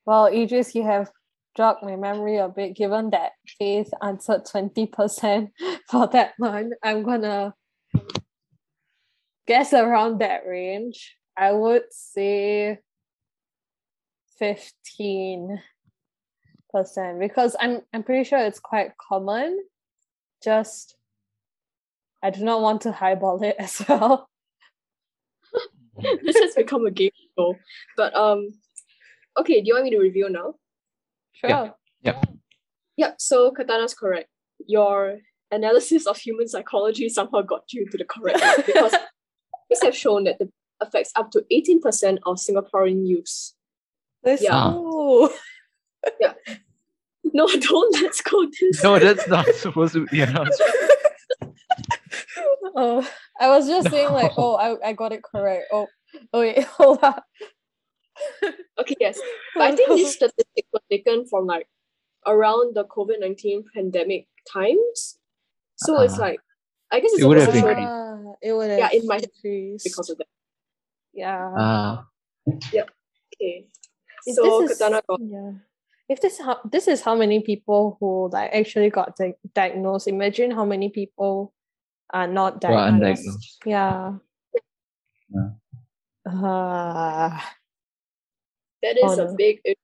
Well, 0.06 0.28
Idris, 0.28 0.76
you 0.76 0.84
have 0.84 1.12
jogged 1.58 1.84
my 1.84 1.96
memory 1.96 2.38
a 2.38 2.48
bit. 2.48 2.76
Given 2.76 3.10
that 3.10 3.34
Faith 3.60 3.90
answered 4.02 4.46
twenty 4.46 4.86
percent 4.86 5.52
for 5.90 6.08
that 6.08 6.34
one, 6.38 6.72
I'm 6.84 7.04
gonna 7.04 7.54
guess 9.48 9.74
around 9.74 10.20
that 10.20 10.46
range. 10.46 11.16
I 11.38 11.52
would 11.52 11.84
say 11.92 12.80
fifteen 14.38 15.62
percent 16.72 17.20
because 17.20 17.56
I'm 17.60 17.82
I'm 17.94 18.04
pretty 18.04 18.24
sure 18.24 18.40
it's 18.40 18.60
quite 18.60 18.98
common. 18.98 19.60
Just 20.44 20.96
I 22.24 22.30
do 22.30 22.44
not 22.44 22.62
want 22.62 22.82
to 22.82 22.92
highball 22.92 23.42
it 23.44 23.56
as 23.60 23.82
well. 23.88 24.30
this 26.24 26.38
has 26.38 26.56
become 26.56 26.86
a 26.86 26.92
game 26.92 27.12
show. 27.38 27.56
But 27.96 28.16
um, 28.16 28.50
okay. 29.40 29.62
Do 29.62 29.68
you 29.68 29.74
want 29.74 29.86
me 29.86 29.92
to 29.92 30.00
review 30.00 30.30
now? 30.30 30.56
Sure. 31.34 31.74
Yeah. 32.02 32.22
Yep. 32.98 33.16
So 33.20 33.52
Katana's 33.52 33.94
correct. 33.94 34.30
Your 34.66 35.20
analysis 35.52 36.08
of 36.08 36.18
human 36.18 36.48
psychology 36.48 37.08
somehow 37.10 37.42
got 37.42 37.72
you 37.72 37.88
to 37.90 37.98
the 37.98 38.04
correct 38.04 38.42
one 38.42 38.64
because 38.66 38.96
studies 39.70 39.84
have 39.84 39.96
shown 39.96 40.24
that 40.26 40.38
it 40.40 40.52
affects 40.80 41.12
up 41.16 41.32
to 41.32 41.44
18% 41.52 42.20
of 42.26 42.38
Singaporean 42.38 43.08
youths. 43.08 43.56
Let's 44.24 44.42
Yeah. 44.44 44.72
go. 44.74 45.32
No, 47.34 47.46
don't 47.60 48.02
let's 48.02 48.22
go 48.22 48.46
this. 48.60 48.82
no, 48.84 48.98
that's 49.00 49.28
not 49.28 49.46
supposed 49.56 49.94
to 49.94 50.06
be 50.08 50.22
announced. 50.22 50.62
Oh, 52.80 53.08
I 53.40 53.48
was 53.50 53.68
just 53.68 53.90
saying 53.90 54.12
like, 54.12 54.32
oh, 54.38 54.56
I, 54.56 54.90
I 54.90 54.94
got 54.94 55.12
it 55.12 55.24
correct. 55.24 55.66
Oh, 55.72 55.88
oh 56.32 56.40
wait, 56.40 56.64
hold 56.64 57.00
on. 57.04 57.16
Okay, 58.80 58.96
yes. 59.00 59.20
But 59.56 59.64
I 59.64 59.76
think 59.76 59.90
this 59.90 60.14
statistic 60.14 60.66
was 60.72 60.84
taken 60.92 61.26
from 61.28 61.48
like 61.48 61.68
around 62.28 62.76
the 62.76 62.86
COVID 62.86 63.20
19 63.20 63.64
pandemic 63.74 64.28
times. 64.52 65.18
So 65.78 66.00
it's 66.02 66.20
Ah. 66.20 66.22
like, 66.22 66.40
I 66.92 67.00
guess 67.00 67.12
it's 67.14 67.22
It 67.22 67.26
would 67.28 67.38
have 67.38 67.52
been 67.52 67.62
show 67.62 67.74
great. 67.74 67.78
Ah, 67.84 68.34
it 68.42 68.54
would 68.54 68.70
have 68.70 68.80
Yeah, 68.80 68.90
it 68.94 69.04
might 69.06 69.22
have 69.22 69.32
increased. 69.36 69.84
because 69.84 70.10
of 70.10 70.18
that. 70.18 70.28
yeah. 71.14 71.54
Ah, 71.58 72.08
Okay. 72.48 73.68
If 74.26 74.36
So 74.36 74.44
this 74.62 74.72
is- 74.72 74.78
Katana 74.80 75.02
got 75.08 75.20
yeah. 75.22 75.52
If 76.10 76.22
this 76.22 76.40
how 76.40 76.62
this 76.64 76.88
is 76.88 77.02
how 77.04 77.16
many 77.16 77.42
people 77.44 77.98
who 78.00 78.30
like 78.32 78.52
actually 78.56 78.90
got 78.90 79.16
di- 79.20 79.36
diagnosed, 79.54 80.08
imagine 80.08 80.52
how 80.52 80.64
many 80.64 80.88
people 80.90 81.54
are 82.10 82.28
not 82.28 82.64
who 82.64 82.72
are 82.72 82.88
diagnosed. 82.88 83.28
undiagnosed. 83.28 83.68
Yeah. 83.68 84.16
Yeah. 85.28 85.50
Ah, 86.26 87.56
that 88.82 88.96
is 88.98 89.18
a 89.20 89.34
big 89.36 89.60
issue 89.66 89.76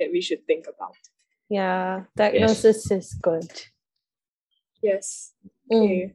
that 0.00 0.08
we 0.12 0.20
should 0.24 0.46
think 0.46 0.64
about. 0.66 0.96
yeah. 1.52 2.04
Diagnosis 2.16 2.90
is 2.90 3.12
good. 3.20 3.44
Yes. 4.82 5.34
Mm. 5.70 5.84
Okay. 5.84 6.14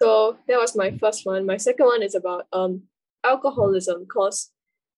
So 0.00 0.36
that 0.48 0.58
was 0.58 0.76
my 0.76 0.96
first 0.98 1.24
one. 1.24 1.46
My 1.46 1.56
second 1.56 1.86
one 1.86 2.02
is 2.02 2.14
about 2.14 2.46
um 2.52 2.82
alcoholism. 3.24 4.06
Cause 4.06 4.50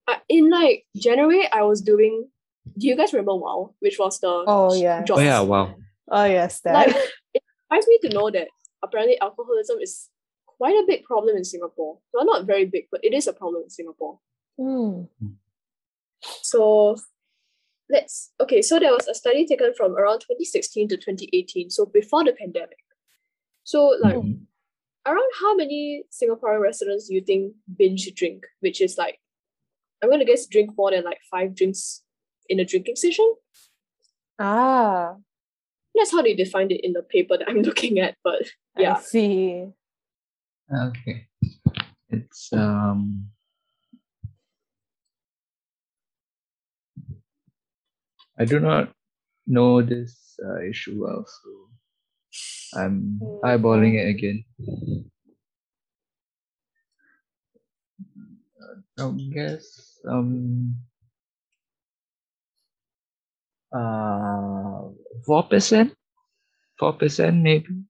uh, 0.07 0.17
in 0.29 0.51
like 0.51 0.87
January, 0.97 1.49
I 1.53 1.63
was 1.63 1.81
doing. 1.81 2.29
Do 2.77 2.87
you 2.87 2.97
guys 2.97 3.13
remember 3.13 3.35
WoW, 3.35 3.75
which 3.81 3.99
was 3.99 4.21
the 4.21 4.45
Oh, 4.47 4.75
yeah. 4.75 5.05
Oh, 5.11 5.21
yeah, 5.21 5.41
wow. 5.41 5.75
Oh 6.11 6.25
yes, 6.25 6.61
that. 6.61 6.75
like 6.75 6.97
it 7.35 7.43
surprised 7.63 7.89
me 7.89 7.99
to 8.03 8.15
know 8.15 8.31
that 8.31 8.49
apparently 8.83 9.21
alcoholism 9.21 9.79
is 9.81 10.09
quite 10.47 10.75
a 10.75 10.85
big 10.87 11.05
problem 11.05 11.37
in 11.37 11.45
Singapore. 11.45 11.99
Well, 12.13 12.25
not 12.25 12.47
very 12.47 12.65
big, 12.67 12.89
but 12.91 13.05
it 13.05 13.15
is 13.15 13.27
a 13.27 13.33
problem 13.33 13.65
in 13.65 13.71
Singapore. 13.71 14.19
Mm. 14.59 15.09
So 16.43 16.97
let's 17.91 18.33
okay. 18.41 18.63
So 18.63 18.79
there 18.79 18.93
was 18.93 19.07
a 19.09 19.15
study 19.15 19.47
taken 19.47 19.73
from 19.75 19.97
around 19.97 20.21
2016 20.21 20.89
to 20.89 20.97
2018, 20.97 21.71
so 21.71 21.87
before 21.87 22.25
the 22.25 22.33
pandemic. 22.33 22.79
So 23.65 23.97
like 24.01 24.17
Mhm. 24.17 24.48
Around 25.09 25.31
how 25.41 25.57
many 25.57 26.05
Singaporean 26.13 26.61
residents 26.61 27.09
do 27.09 27.15
you 27.15 27.23
think 27.23 27.55
binge 27.77 28.13
drink? 28.15 28.45
Which 28.61 28.81
is 28.81 28.99
like 28.99 29.19
I'm 30.03 30.11
gonna 30.11 30.25
guess 30.25 30.47
drink 30.47 30.71
more 30.77 30.91
than 30.91 31.05
like 31.05 31.19
five 31.31 31.55
drinks 31.55 32.03
in 32.49 32.61
a 32.61 32.65
drinking 32.65 32.97
session. 32.97 33.35
Ah, 34.39 35.15
That's 35.95 36.13
how 36.13 36.23
they 36.23 36.35
defined 36.35 36.73
it 36.73 36.85
in 36.85 36.93
the 36.93 37.03
paper 37.03 37.37
that 37.39 37.49
I'm 37.49 37.63
looking 37.69 37.99
at. 37.99 38.17
But 38.23 38.43
yeah. 38.77 38.79
I 38.79 38.83
yeah, 38.83 39.01
see. 39.01 39.67
Okay. 40.73 41.27
It's 42.11 42.53
um 42.53 43.29
I 48.39 48.45
do 48.45 48.61
not 48.61 48.93
know 49.47 49.83
this 49.83 50.39
uh, 50.45 50.63
issue 50.63 51.03
well, 51.03 51.27
so 51.27 51.68
I'm 52.75 53.19
hmm. 53.23 53.45
eyeballing 53.45 53.95
it 53.95 54.09
again. 54.09 54.45
I 58.99 59.11
guess 59.33 59.99
um 60.09 60.75
uh 63.73 64.89
four 65.25 65.43
percent, 65.45 65.95
four 66.79 66.93
percent 66.95 67.37
maybe. 67.43 67.85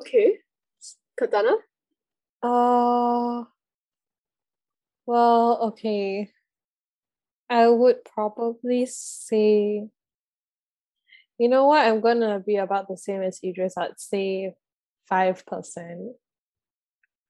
Okay, 0.00 0.38
Katana. 1.18 1.56
Uh, 2.42 3.44
well, 5.06 5.72
okay. 5.72 6.30
I 7.48 7.68
would 7.68 8.04
probably 8.04 8.86
say 8.86 9.88
you 11.38 11.48
know 11.48 11.66
what? 11.66 11.86
I'm 11.86 12.00
gonna 12.00 12.40
be 12.40 12.56
about 12.56 12.88
the 12.88 12.96
same 12.96 13.22
as 13.22 13.40
Idris. 13.44 13.74
I'd 13.76 13.98
say 13.98 14.54
five 15.08 15.44
percent. 15.46 16.12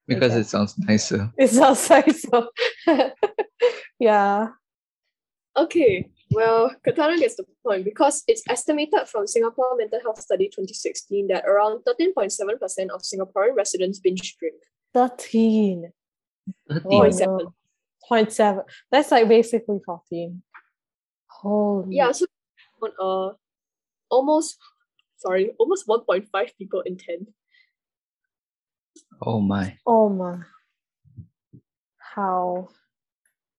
Because 0.06 0.32
Okay. 0.32 0.40
it 0.40 0.46
sounds 0.46 0.78
nicer. 0.78 1.32
It 1.38 1.48
sounds 1.50 1.88
like 1.90 2.10
so. 2.12 2.48
yeah. 3.98 4.48
Okay, 5.56 6.10
well, 6.32 6.74
Katana 6.84 7.16
gets 7.16 7.36
the 7.36 7.44
point 7.64 7.84
because 7.84 8.24
it's 8.26 8.42
estimated 8.48 9.06
from 9.06 9.24
Singapore 9.28 9.76
Mental 9.76 10.00
Health 10.00 10.20
Study 10.20 10.46
2016 10.46 11.28
that 11.28 11.44
around 11.46 11.84
13.7% 11.84 12.90
of 12.92 13.02
Singaporean 13.02 13.54
residents 13.56 14.00
binge 14.00 14.36
drink. 14.36 14.56
Thirteen. 14.92 15.92
Oh, 16.70 16.80
Point 16.80 17.12
no. 17.12 17.18
seven. 17.18 17.46
Point. 18.08 18.36
That's 18.90 19.10
like 19.10 19.28
basically 19.28 19.78
fourteen. 19.84 20.42
Holy 21.28 21.96
Yeah, 21.96 22.12
so 22.12 22.26
on 22.82 22.90
uh 23.00 23.34
almost 24.10 24.58
sorry, 25.16 25.50
almost 25.58 25.86
1.5 25.88 26.26
people 26.58 26.80
in 26.82 26.96
10. 26.96 27.26
Oh 29.22 29.40
my. 29.40 29.76
Oh 29.86 30.08
my. 30.08 30.38
How? 31.98 32.68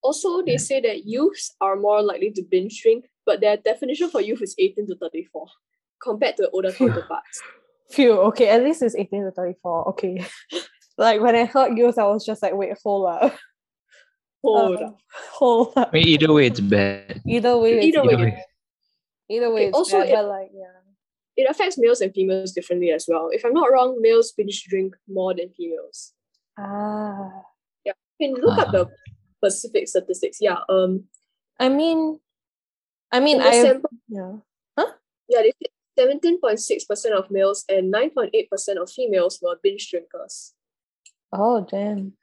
Also, 0.02 0.44
they 0.44 0.58
say 0.58 0.80
that 0.82 1.06
youths 1.06 1.56
are 1.60 1.76
more 1.76 2.02
likely 2.02 2.32
to 2.32 2.44
binge 2.44 2.82
drink, 2.82 3.06
but 3.26 3.42
their 3.42 3.58
definition 3.58 4.10
for 4.10 4.22
youth 4.22 4.42
is 4.42 4.56
18 4.60 4.88
to 4.88 4.96
34 4.96 5.48
compared 6.02 6.38
to 6.38 6.50
older 6.52 6.72
Phew. 6.72 6.90
counterparts. 6.90 7.42
Phew, 7.90 8.12
okay, 8.30 8.50
at 8.50 8.64
least 8.64 8.84
it's 8.84 8.96
18 8.96 9.24
to 9.26 9.32
34. 9.32 9.90
Okay. 9.90 10.24
like 10.98 11.20
when 11.22 11.36
I 11.36 11.46
heard 11.46 11.78
youth, 11.78 11.98
I 11.98 12.06
was 12.06 12.24
just 12.26 12.44
like, 12.44 12.54
wait, 12.54 12.78
hold 12.84 13.08
up. 13.10 13.36
Hold 14.44 14.78
Uh, 14.78 14.86
up. 14.86 14.98
Hold 15.34 15.74
up. 15.76 15.90
I 15.92 15.98
mean, 15.98 16.08
either 16.08 16.32
way, 16.32 16.46
it's 16.48 16.60
bad. 16.60 17.22
Either 17.28 17.58
way, 17.58 17.74
it's 17.80 17.86
Either 17.98 18.12
Either 18.12 18.26
bad. 18.30 18.44
Either 19.30 19.52
way, 19.52 19.68
Okay, 19.68 19.72
also 19.72 20.00
bad, 20.00 20.10
it- 20.10 20.22
like, 20.24 20.52
yeah. 20.54 20.82
It 21.38 21.50
affects 21.50 21.78
males 21.78 22.00
and 22.00 22.14
females 22.14 22.54
differently 22.54 22.92
as 22.92 23.06
well. 23.10 23.28
If 23.30 23.44
I'm 23.44 23.54
not 23.54 23.70
wrong, 23.70 23.98
males 24.00 24.32
binge 24.32 24.64
drink 24.70 24.96
more 25.08 25.34
than 25.34 25.50
females. 25.52 26.14
Ah. 26.58 27.30
You 27.84 27.94
can 28.22 28.34
look 28.42 28.58
up 28.58 28.72
the 28.72 28.90
specific 29.44 29.90
statistics. 29.90 30.38
Yeah, 30.40 30.60
um, 30.70 31.06
I 31.60 31.68
mean, 31.68 32.20
I 33.12 33.20
mean, 33.20 33.42
I 33.42 33.52
sample, 33.62 33.90
yeah. 34.08 34.38
yeah, 35.28 35.42
they 35.42 35.52
said 35.98 36.12
17.6% 36.24 37.12
of 37.18 37.30
males 37.32 37.66
and 37.70 37.94
9.8% 37.94 38.82
of 38.82 38.90
females 38.90 39.40
were 39.42 39.58
binge 39.62 39.90
drinkers. 39.90 40.54
Oh 41.34 41.66
damn. 41.70 42.14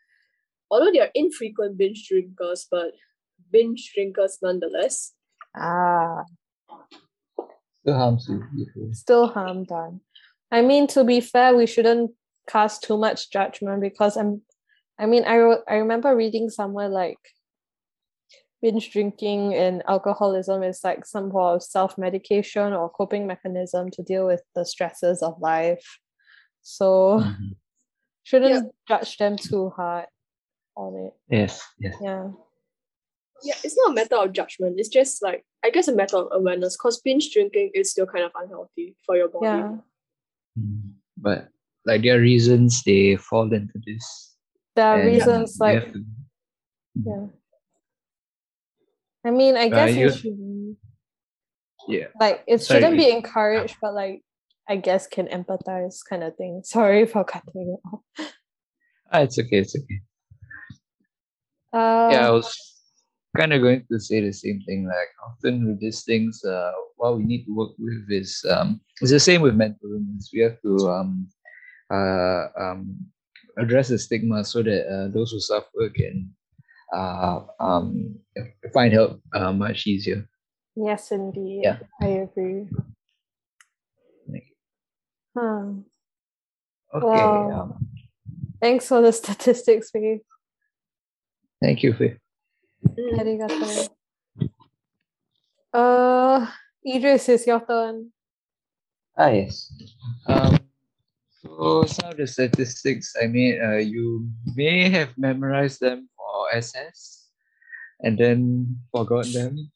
Although 0.70 0.90
they 0.92 1.00
are 1.00 1.10
infrequent 1.14 1.76
binge 1.76 2.08
drinkers, 2.08 2.66
but 2.70 2.92
binge 3.50 3.92
drinkers 3.94 4.38
nonetheless. 4.42 5.12
Ah, 5.54 6.24
Still 7.82 7.96
harms 7.96 8.28
you. 8.28 8.90
still 8.92 9.26
harm 9.26 9.64
done. 9.64 10.00
I 10.50 10.62
mean, 10.62 10.86
to 10.88 11.02
be 11.02 11.20
fair, 11.20 11.56
we 11.56 11.66
shouldn't 11.66 12.12
cast 12.48 12.82
too 12.84 12.96
much 12.96 13.30
judgment 13.30 13.80
because 13.80 14.16
I'm. 14.16 14.42
I 14.98 15.06
mean, 15.06 15.24
I 15.24 15.34
re- 15.36 15.62
I 15.68 15.74
remember 15.76 16.14
reading 16.14 16.48
somewhere 16.48 16.88
like 16.88 17.18
binge 18.60 18.92
drinking 18.92 19.54
and 19.54 19.82
alcoholism 19.88 20.62
is 20.62 20.80
like 20.84 21.04
some 21.04 21.32
form 21.32 21.56
of 21.56 21.62
self 21.64 21.98
medication 21.98 22.72
or 22.72 22.88
coping 22.88 23.26
mechanism 23.26 23.90
to 23.90 24.02
deal 24.04 24.26
with 24.26 24.42
the 24.54 24.64
stresses 24.64 25.20
of 25.20 25.40
life. 25.40 25.98
So 26.62 27.18
Mhm. 27.18 27.56
shouldn't 28.22 28.72
judge 28.86 29.16
them 29.18 29.36
too 29.36 29.70
hard 29.70 30.06
on 30.76 30.94
it. 30.94 31.14
Yes, 31.28 31.60
yes. 31.80 31.96
Yeah. 32.00 32.30
Yeah, 33.44 33.54
it's 33.64 33.76
not 33.76 33.90
a 33.90 33.94
matter 33.94 34.16
of 34.16 34.32
judgment. 34.32 34.76
It's 34.78 34.88
just 34.88 35.22
like 35.22 35.44
I 35.64 35.70
guess 35.70 35.88
a 35.88 35.94
matter 35.94 36.16
of 36.16 36.28
awareness. 36.32 36.76
Cause 36.76 37.00
binge 37.00 37.32
drinking 37.32 37.70
is 37.74 37.90
still 37.90 38.06
kind 38.06 38.24
of 38.24 38.32
unhealthy 38.34 38.96
for 39.06 39.16
your 39.16 39.28
body. 39.28 39.46
Yeah. 39.46 39.76
Mm. 40.58 40.92
But 41.16 41.48
like 41.84 42.02
there 42.02 42.16
are 42.18 42.20
reasons 42.20 42.82
they 42.84 43.16
fall 43.16 43.52
into 43.52 43.74
this. 43.86 44.36
There 44.76 44.86
are 44.86 44.98
and 45.00 45.06
reasons 45.08 45.56
you 45.60 45.66
like 45.66 45.92
to- 45.92 46.04
yeah. 46.94 47.26
I 49.24 49.30
mean, 49.30 49.56
I 49.56 49.66
Uh, 49.66 49.70
guess 49.70 49.96
you- 49.96 50.06
it 50.06 50.14
should 50.14 50.76
Yeah. 51.88 52.06
like 52.20 52.44
it 52.46 52.58
Sorry. 52.58 52.80
shouldn't 52.80 52.98
be 52.98 53.10
encouraged, 53.10 53.76
but 53.80 53.94
like 53.94 54.22
I 54.68 54.76
guess 54.76 55.06
can 55.08 55.26
empathize 55.26 55.98
kind 56.08 56.22
of 56.22 56.36
thing. 56.36 56.62
Sorry 56.64 57.06
for 57.06 57.24
cutting 57.24 57.52
you 57.54 57.78
off. 57.92 58.00
Ah, 59.10 59.20
it's 59.20 59.38
okay, 59.38 59.58
it's 59.58 59.74
okay. 59.76 60.00
Uh, 61.72 62.08
yeah, 62.12 62.28
I 62.28 62.30
was 62.30 62.54
kind 63.36 63.52
of 63.52 63.62
going 63.62 63.84
to 63.90 63.98
say 63.98 64.20
the 64.20 64.32
same 64.32 64.62
thing. 64.66 64.86
Like 64.86 65.08
often 65.26 65.66
with 65.66 65.80
these 65.80 66.04
things, 66.04 66.44
uh, 66.44 66.72
what 66.96 67.16
we 67.16 67.24
need 67.24 67.44
to 67.46 67.54
work 67.54 67.72
with 67.78 68.06
is 68.10 68.44
um, 68.50 68.80
it's 69.00 69.10
the 69.10 69.20
same 69.20 69.42
with 69.42 69.54
mental 69.54 69.90
illness. 69.92 70.30
We 70.32 70.40
have 70.40 70.60
to 70.62 70.88
um, 70.90 71.28
uh, 71.92 72.46
um, 72.58 72.98
address 73.58 73.88
the 73.88 73.98
stigma 73.98 74.44
so 74.44 74.62
that 74.62 74.86
uh, 74.86 75.08
those 75.08 75.32
who 75.32 75.40
suffer 75.40 75.88
can 75.94 76.30
uh, 76.94 77.40
um, 77.60 78.16
find 78.72 78.92
help 78.92 79.20
uh, 79.34 79.52
much 79.52 79.86
easier. 79.86 80.28
yes, 80.76 81.10
indeed. 81.12 81.62
Yeah. 81.64 81.78
I 82.00 82.06
agree. 82.06 82.66
Thank 84.30 84.44
Huh. 85.36 85.64
Okay. 86.94 87.48
Wow. 87.48 87.60
Um, 87.62 87.86
Thanks 88.60 88.86
for 88.88 89.00
the 89.02 89.12
statistics, 89.22 89.90
Faith. 89.90 90.20
thank 91.62 91.82
you, 91.82 91.92
Faith. 91.94 92.21
Mm. 92.86 93.18
Arigato. 93.18 93.88
Uh, 95.72 96.46
Idris, 96.86 97.28
it's 97.28 97.46
your 97.46 97.60
turn. 97.60 98.12
Ah, 99.16 99.28
yes. 99.28 99.72
Um, 100.26 100.58
so 101.40 101.84
some 101.86 102.10
of 102.10 102.16
the 102.16 102.26
statistics 102.26 103.14
I 103.20 103.26
made, 103.26 103.60
uh, 103.60 103.78
you 103.80 104.28
may 104.56 104.88
have 104.90 105.16
memorized 105.16 105.80
them 105.80 106.08
for 106.16 106.54
SS 106.54 107.28
and 108.00 108.18
then 108.18 108.76
forgot 108.90 109.26
them. 109.32 109.70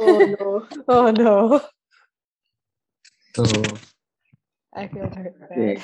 Oh 0.00 0.18
no. 0.24 0.66
Oh 0.88 1.10
no. 1.10 1.60
so, 3.36 3.44
I 4.72 4.88
feel 4.88 5.08
very 5.12 5.30
bad. 5.36 5.52
okay. 5.52 5.82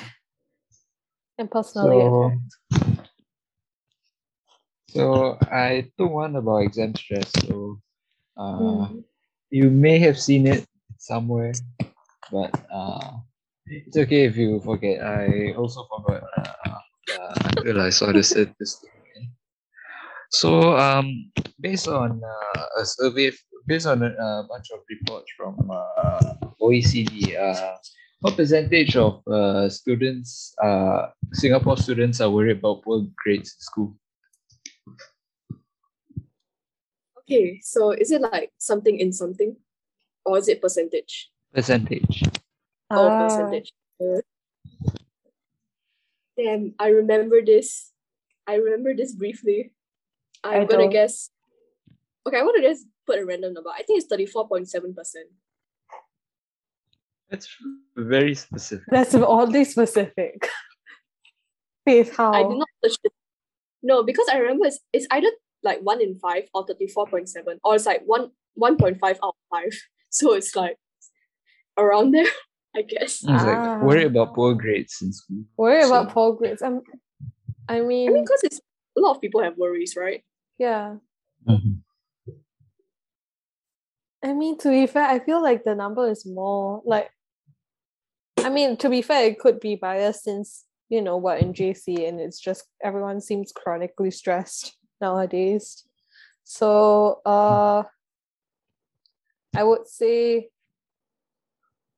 And 1.37 1.51
personally 1.51 2.01
So. 2.01 2.96
So 4.97 5.37
I 5.51 5.85
took 5.97 6.11
one 6.11 6.35
about 6.35 6.65
exam 6.65 6.95
stress. 6.95 7.29
So, 7.45 7.79
uh, 8.37 8.59
Mm. 8.59 9.03
you 9.49 9.69
may 9.69 9.99
have 9.99 10.19
seen 10.19 10.47
it 10.47 10.65
somewhere, 10.97 11.53
but 12.31 12.51
uh, 12.71 13.21
it's 13.65 13.97
okay 13.97 14.25
if 14.25 14.35
you 14.37 14.59
forget. 14.61 15.01
I 15.03 15.53
also 15.53 15.85
forgot 15.87 16.23
uh, 16.37 16.79
uh, 17.13 17.33
until 17.55 17.81
I 17.81 17.89
saw 17.89 18.11
the 18.11 18.23
statistic. 18.23 18.91
So, 20.29 20.75
um, 20.77 21.31
based 21.59 21.87
on 21.87 22.19
uh, 22.19 22.65
a 22.81 22.85
survey, 22.85 23.31
based 23.65 23.87
on 23.87 24.03
a, 24.03 24.11
a 24.11 24.45
bunch 24.49 24.67
of 24.75 24.79
reports 24.89 25.31
from 25.37 25.55
uh, 25.71 26.35
OECD, 26.61 27.37
uh, 27.39 27.77
what 28.19 28.35
percentage 28.35 28.97
of 28.97 29.25
uh, 29.27 29.69
students, 29.69 30.53
uh, 30.61 31.07
Singapore 31.33 31.77
students, 31.77 32.19
are 32.19 32.29
worried 32.29 32.57
about 32.57 32.83
poor 32.83 33.07
grades 33.23 33.55
in 33.55 33.61
school? 33.61 33.95
Okay, 37.19 37.59
so 37.61 37.91
is 37.91 38.11
it 38.11 38.21
like 38.21 38.51
something 38.57 38.97
in 38.99 39.11
something? 39.11 39.55
Or 40.25 40.37
is 40.37 40.47
it 40.47 40.61
percentage? 40.61 41.29
Percentage. 41.53 42.23
Oh, 42.91 43.09
Ah, 43.11 43.17
percentage. 43.17 43.71
Damn, 46.37 46.73
I 46.79 46.89
remember 46.89 47.41
this. 47.43 47.91
I 48.47 48.55
remember 48.55 48.93
this 48.95 49.13
briefly. 49.13 49.73
I'm 50.43 50.61
I 50.61 50.65
gonna 50.65 50.83
don't. 50.83 50.91
guess. 50.91 51.29
Okay, 52.25 52.37
I 52.39 52.43
want 52.43 52.61
to 52.61 52.69
just 52.69 52.85
put 53.05 53.19
a 53.19 53.25
random 53.25 53.53
number. 53.53 53.69
I 53.69 53.83
think 53.83 54.03
it's 54.03 54.11
34.7%. 54.11 54.95
That's 57.29 57.47
very 57.95 58.35
specific. 58.35 58.85
That's 58.89 59.15
oddly 59.15 59.65
specific. 59.65 60.47
Faith, 61.85 62.15
how? 62.15 62.33
I 62.33 62.43
did 62.43 62.57
not 62.57 62.67
search 62.83 62.97
it. 63.03 63.13
No, 63.83 64.03
because 64.03 64.27
I 64.31 64.37
remember 64.37 64.65
it's, 64.65 64.79
it's 64.93 65.07
either 65.11 65.29
like 65.63 65.79
1 65.81 66.01
in 66.01 66.15
5 66.15 66.43
or 66.53 66.65
34.7, 66.65 67.59
or 67.63 67.75
it's 67.75 67.85
like 67.85 68.01
1, 68.05 68.31
1.5 68.59 69.01
out 69.03 69.17
of 69.23 69.35
5. 69.51 69.63
So 70.09 70.33
it's 70.33 70.55
like 70.55 70.77
around 71.77 72.11
there, 72.11 72.25
I 72.75 72.81
guess. 72.81 73.21
It's 73.21 73.43
like 73.43 73.57
Ah. 73.59 73.79
worry 73.83 74.05
about 74.05 74.33
poor 74.33 74.55
grades 74.55 74.97
in 75.01 75.11
school. 75.11 75.43
Worry 75.57 75.83
about 75.83 76.09
poor 76.11 76.33
grades. 76.33 76.61
I'm, 76.61 76.81
I 77.67 77.81
mean, 77.81 78.09
I 78.09 78.13
mean, 78.13 78.23
because 78.23 78.43
it's 78.43 78.61
a 78.97 79.01
lot 79.01 79.15
of 79.15 79.21
people 79.21 79.43
have 79.43 79.57
worries, 79.57 79.95
right? 79.97 80.23
yeah. 80.57 80.95
I 84.23 84.33
mean, 84.33 84.57
to 84.59 84.69
be 84.69 84.87
fair, 84.87 85.03
I 85.05 85.19
feel 85.19 85.41
like 85.43 85.63
the 85.63 85.75
number 85.75 86.09
is 86.09 86.25
more 86.25 86.81
like. 86.85 87.11
I 88.39 88.49
mean, 88.49 88.77
to 88.77 88.89
be 88.89 89.01
fair, 89.01 89.25
it 89.25 89.39
could 89.39 89.59
be 89.59 89.75
biased 89.75 90.23
since 90.23 90.63
you 90.89 91.01
know 91.01 91.17
what 91.17 91.41
in 91.41 91.53
JC, 91.53 92.07
and 92.07 92.19
it's 92.19 92.39
just 92.39 92.65
everyone 92.83 93.21
seems 93.21 93.51
chronically 93.51 94.11
stressed. 94.11 94.75
nowadays. 95.01 95.85
So 96.43 97.21
uh 97.25 97.83
I 99.55 99.63
would 99.63 99.87
say 99.87 100.49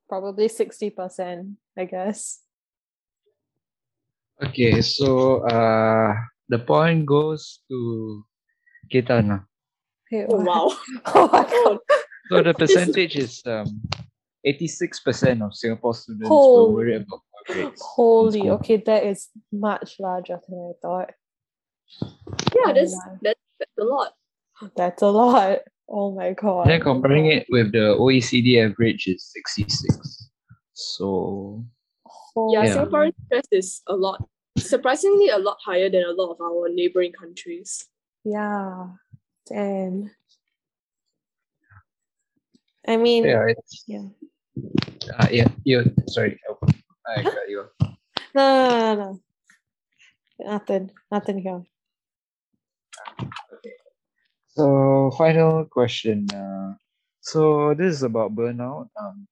probably 0.08 0.48
60%, 0.48 1.56
I 1.78 1.86
guess. 1.86 2.40
Okay, 4.44 4.82
so 4.82 5.44
uh, 5.44 6.16
the 6.48 6.60
point 6.60 7.06
goes 7.06 7.60
to 7.70 8.24
Katana. 8.92 9.46
Okay, 10.08 10.26
Oh, 10.30 10.40
wow. 10.40 10.72
oh 11.14 11.30
my 11.32 11.44
god. 11.44 11.78
So 12.32 12.44
the 12.44 12.54
percentage 12.54 13.18
is 13.18 13.42
um, 13.46 13.82
86% 14.46 15.46
of 15.46 15.54
Singapore 15.54 15.94
students 15.94 16.30
Holy- 16.30 16.56
were 16.56 16.74
worried 16.76 17.02
about 17.04 17.20
poor 17.20 17.20
grades. 17.20 17.29
Holy, 17.80 18.40
school. 18.40 18.52
okay, 18.54 18.78
that 18.78 19.06
is 19.06 19.30
much 19.52 20.00
larger 20.00 20.40
than 20.48 20.74
I 20.74 20.74
thought. 20.82 21.12
Yeah, 22.02 22.68
Oh 22.68 22.74
that's, 22.74 22.98
that's, 23.22 23.40
that's 23.60 23.78
a 23.80 23.84
lot. 23.84 24.14
That's 24.76 25.02
a 25.02 25.08
lot. 25.08 25.60
Oh 25.90 26.12
my 26.14 26.34
god. 26.34 26.64
And 26.64 26.72
then 26.72 26.82
comparing 26.82 27.26
it 27.28 27.48
with 27.50 27.72
the 27.72 27.96
OECD 27.98 28.64
average 28.64 29.08
is 29.08 29.26
66. 29.34 30.30
So 30.74 31.66
Yeah, 32.36 32.64
Yeah. 32.64 32.76
Singaporean 32.78 33.14
stress 33.26 33.46
is 33.52 33.82
a 33.88 33.96
lot, 33.96 34.24
surprisingly, 34.58 35.30
a 35.30 35.38
lot 35.38 35.58
higher 35.66 35.90
than 35.90 36.04
a 36.04 36.12
lot 36.12 36.32
of 36.32 36.42
our 36.42 36.70
neighboring 36.70 37.12
countries. 37.14 37.86
Yeah. 38.24 38.88
Damn. 39.48 40.12
I 42.88 42.98
mean, 42.98 43.26
yeah, 43.26 43.46
it's 43.48 43.84
yeah. 43.88 44.08
uh, 45.20 45.28
yeah, 45.32 45.48
you 45.64 45.84
sorry, 46.08 46.40
I 47.18 47.24
got 47.24 47.50
you. 47.50 47.66
No, 48.36 48.46
no, 48.46 48.70
no, 48.70 48.96
no. 48.96 49.20
Nothing. 50.40 50.92
Nothing 51.12 51.40
here. 51.40 51.64
Okay. 53.54 53.74
So 54.48 55.12
final 55.18 55.66
question. 55.66 56.28
Uh, 56.30 56.76
so 57.22 57.74
this 57.74 57.96
is 57.96 58.04
about 58.04 58.36
burnout. 58.36 58.88
Um, 59.02 59.28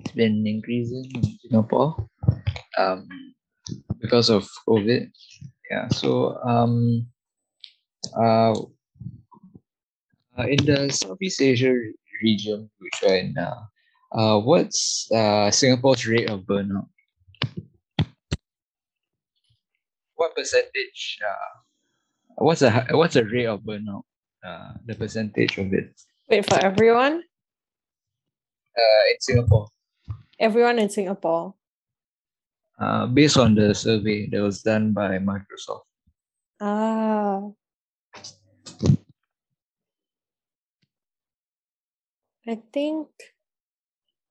it's 0.00 0.12
been 0.12 0.46
increasing 0.46 1.10
in 1.14 1.38
Singapore. 1.38 2.08
Um, 2.76 3.08
because 4.00 4.30
of 4.30 4.46
COVID. 4.68 5.10
Yeah. 5.70 5.88
So 5.88 6.38
um, 6.44 7.06
uh, 8.14 8.54
uh, 10.38 10.46
in 10.46 10.64
the 10.64 10.90
Southeast 10.92 11.40
Asia 11.40 11.74
region, 12.22 12.70
which 12.78 13.02
are 13.02 13.16
in 13.16 13.36
uh, 13.38 13.62
uh, 14.12 14.38
what's 14.40 15.10
uh 15.12 15.50
Singapore's 15.50 16.06
rate 16.06 16.30
of 16.30 16.46
burnout? 16.46 16.88
What 20.14 20.34
percentage? 20.34 21.18
Uh, 21.20 21.60
what's 22.38 22.60
the 22.60 22.70
hi- 22.70 22.88
what's 22.92 23.14
the 23.14 23.24
rate 23.24 23.46
of 23.46 23.60
burnout? 23.60 24.02
Uh, 24.44 24.72
the 24.86 24.94
percentage 24.94 25.58
of 25.58 25.72
it. 25.72 25.92
Wait 26.28 26.46
for 26.46 26.58
everyone. 26.64 27.22
Uh, 28.76 29.02
in 29.10 29.16
Singapore. 29.20 29.68
Everyone 30.38 30.78
in 30.78 30.88
Singapore. 30.88 31.54
Uh, 32.78 33.06
based 33.06 33.38
on 33.38 33.54
the 33.54 33.74
survey 33.74 34.28
that 34.28 34.40
was 34.40 34.62
done 34.62 34.92
by 34.92 35.18
Microsoft. 35.18 35.84
Ah. 36.60 37.40
I 42.48 42.62
think 42.72 43.08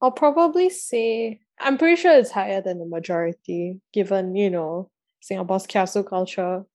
I'll 0.02 0.12
probably 0.12 0.70
say 0.70 1.42
I'm 1.60 1.78
pretty 1.78 2.02
sure 2.02 2.18
it's 2.18 2.32
higher 2.32 2.62
than 2.62 2.80
the 2.80 2.86
majority, 2.86 3.80
given, 3.94 4.36
you 4.36 4.50
know, 4.50 4.90
Singapore's 5.22 5.66
castle 5.68 6.04
culture. 6.04 6.66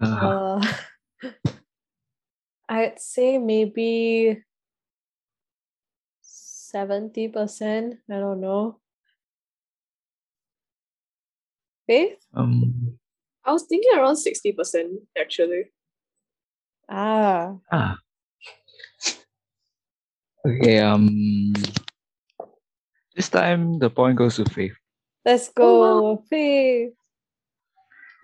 Uh, 0.00 0.60
Uh, 0.62 0.72
I'd 2.68 3.00
say 3.00 3.38
maybe 3.38 4.42
70%. 6.24 7.98
I 8.10 8.18
don't 8.18 8.40
know. 8.40 8.78
Faith? 11.86 12.18
um, 12.34 12.96
I 13.44 13.52
was 13.52 13.64
thinking 13.68 13.90
around 13.98 14.16
60% 14.16 14.98
actually. 15.18 15.64
Ah. 16.88 17.56
ah. 17.72 17.96
Okay. 20.46 20.78
Um. 20.78 21.52
This 23.14 23.28
time 23.28 23.78
the 23.78 23.90
point 23.90 24.16
goes 24.16 24.36
to 24.36 24.44
Faith. 24.48 24.72
Let's 25.24 25.48
go, 25.50 25.64
Oh, 25.64 25.80
wow. 25.80 26.00
go, 26.16 26.24
Faith. 26.28 26.92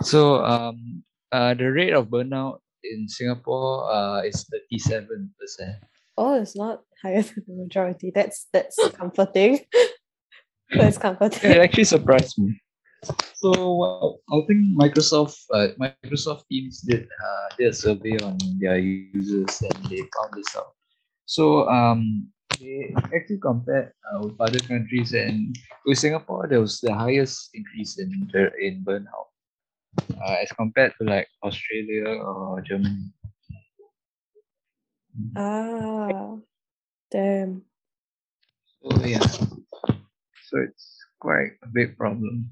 So 0.02 0.44
um, 0.44 1.02
uh, 1.32 1.54
the 1.54 1.70
rate 1.70 1.92
of 1.92 2.06
burnout 2.08 2.60
in 2.84 3.08
Singapore 3.08 3.90
uh 3.90 4.22
is 4.22 4.46
thirty 4.46 4.78
seven 4.78 5.34
percent. 5.38 5.82
Oh, 6.16 6.40
it's 6.40 6.56
not 6.56 6.82
higher 7.02 7.22
than 7.22 7.44
the 7.46 7.54
majority. 7.54 8.10
That's 8.14 8.46
that's 8.52 8.78
comforting. 8.94 9.60
that's 10.70 10.98
comforting. 10.98 11.50
It 11.50 11.58
actually 11.58 11.84
surprised 11.84 12.38
me. 12.38 12.60
So 13.34 13.50
well, 13.54 14.18
I 14.30 14.40
think 14.46 14.74
Microsoft 14.74 15.38
uh, 15.52 15.68
Microsoft 15.78 16.46
Teams 16.50 16.80
did 16.82 17.06
uh, 17.06 17.46
did 17.58 17.68
a 17.70 17.74
survey 17.74 18.18
on 18.22 18.38
their 18.58 18.78
users 18.78 19.62
and 19.62 19.78
they 19.86 20.02
found 20.14 20.34
this 20.34 20.50
out. 20.56 20.74
So 21.26 21.68
um, 21.68 22.30
they 22.60 22.94
actually 23.14 23.38
compare 23.38 23.94
uh, 24.10 24.20
with 24.26 24.40
other 24.40 24.58
countries 24.60 25.14
and 25.14 25.56
with 25.86 25.98
Singapore, 25.98 26.46
there 26.48 26.60
was 26.60 26.80
the 26.80 26.92
highest 26.94 27.50
increase 27.54 27.98
in 27.98 28.10
in 28.60 28.84
burnout 28.84 29.30
uh, 30.20 30.36
as 30.42 30.50
compared 30.52 30.92
to 30.98 31.06
like 31.06 31.28
Australia 31.42 32.18
or 32.20 32.60
Germany. 32.60 33.10
Ah, 35.36 36.38
damn. 37.10 37.62
So 38.82 39.04
yeah, 39.04 39.26
so 40.46 40.54
it's 40.62 40.98
quite 41.18 41.58
a 41.62 41.68
big 41.72 41.96
problem. 41.96 42.50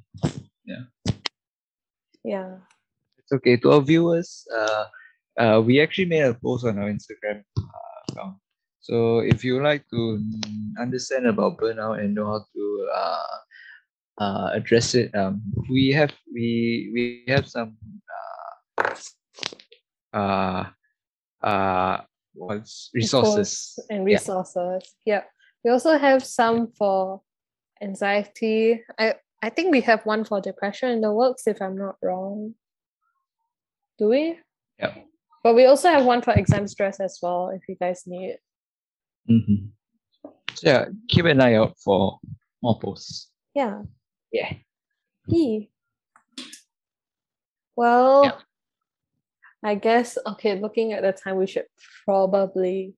Yeah. 0.65 0.91
Yeah. 2.25 2.59
It's 3.19 3.33
okay. 3.33 3.57
To 3.59 3.73
our 3.73 3.83
viewers, 3.83 4.47
uh, 4.51 4.85
uh, 5.39 5.63
we 5.63 5.81
actually 5.81 6.07
made 6.11 6.27
a 6.27 6.35
post 6.35 6.67
on 6.67 6.79
our 6.79 6.91
Instagram 6.91 7.43
uh, 7.59 7.99
account. 8.11 8.37
So 8.87 9.19
if 9.19 9.43
you 9.43 9.59
like 9.59 9.83
to 9.91 10.23
understand 10.79 11.27
about 11.27 11.59
burnout 11.59 11.99
and 11.99 12.15
know 12.15 12.27
how 12.27 12.47
to 12.47 12.89
uh, 12.95 13.37
uh, 14.23 14.51
address 14.55 14.95
it, 14.95 15.11
um, 15.11 15.43
we 15.69 15.91
have 15.91 16.15
we 16.33 16.95
we 16.95 17.25
have 17.27 17.51
some 17.51 17.75
uh, 18.79 18.95
uh, 20.15 20.65
uh, 21.43 22.01
what's 22.35 22.91
resources. 22.95 23.75
And 23.91 24.07
resources. 24.07 24.95
Yeah. 25.05 25.25
We 25.65 25.73
also 25.73 25.99
have 25.99 26.23
some 26.23 26.71
for 26.79 27.23
anxiety. 27.83 28.85
I 29.01 29.15
I 29.43 29.51
think 29.51 29.73
we 29.73 29.81
have 29.83 30.07
one 30.07 30.25
for 30.25 30.41
depression 30.41 30.91
in 30.91 31.01
the 31.01 31.11
works, 31.11 31.49
if 31.49 31.61
I'm 31.61 31.77
not 31.77 31.97
wrong. 32.01 32.55
Do 33.99 34.15
we? 34.15 34.39
Yeah. 34.79 34.95
But 35.43 35.57
we 35.57 35.67
also 35.67 35.91
have 35.91 36.07
one 36.07 36.23
for 36.23 36.35
exam 36.35 36.69
stress 36.69 37.01
as 37.01 37.19
well, 37.21 37.51
if 37.51 37.67
you 37.67 37.75
guys 37.75 38.07
need. 38.07 38.39
Mhm. 39.29 39.71
So 40.55 40.63
yeah, 40.69 40.85
keep 41.09 41.25
an 41.27 41.41
eye 41.41 41.55
out 41.55 41.77
for 41.79 42.19
more 42.63 42.79
posts. 42.79 43.31
Yeah. 43.55 43.83
Yeah. 44.33 44.53
Yee. 45.29 45.71
Well, 47.77 48.25
Yeah. 48.25 48.39
I 49.63 49.75
guess 49.75 50.17
okay, 50.27 50.59
looking 50.61 50.93
at 50.93 51.03
the 51.03 51.13
time, 51.13 51.37
we 51.37 51.47
should 51.47 51.67
probably 52.05 52.95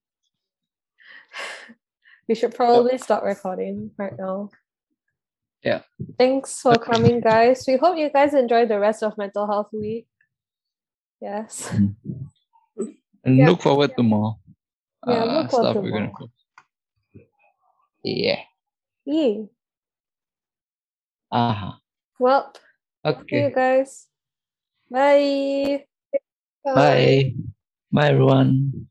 we 2.28 2.34
should 2.34 2.54
probably 2.54 2.98
stop 2.98 3.22
recording 3.24 3.90
right 3.96 4.16
now. 4.18 4.50
Yeah. 5.64 5.82
Thanks 6.18 6.60
for 6.60 6.74
coming, 6.76 7.20
guys. 7.20 7.64
We 7.66 7.76
hope 7.76 7.96
you 7.98 8.10
guys 8.10 8.34
enjoy 8.34 8.66
the 8.66 8.78
rest 8.78 9.02
of 9.02 9.18
Mental 9.18 9.46
Health 9.46 9.70
Week. 9.72 10.06
Yes. 11.20 11.72
And 13.24 13.36
Yeah. 13.36 13.48
look 13.48 13.62
forward 13.62 13.96
to 13.96 14.02
more 14.02 14.36
Yeah, 15.08 15.24
uh, 15.24 15.48
stuff 15.48 15.76
we're 15.76 15.90
gonna 15.90 16.06
more. 16.06 16.14
post. 16.18 16.32
Yeah. 18.04 18.40
Yee. 19.04 19.48
Uh-huh. 21.32 21.72
Well, 22.18 22.52
see 22.54 23.10
you 23.10 23.46
Okay. 23.46 23.52
guys. 23.54 24.06
Bye. 24.90 25.84
Bye. 26.64 27.34
Bye 27.92 28.08
everyone. 28.08 28.88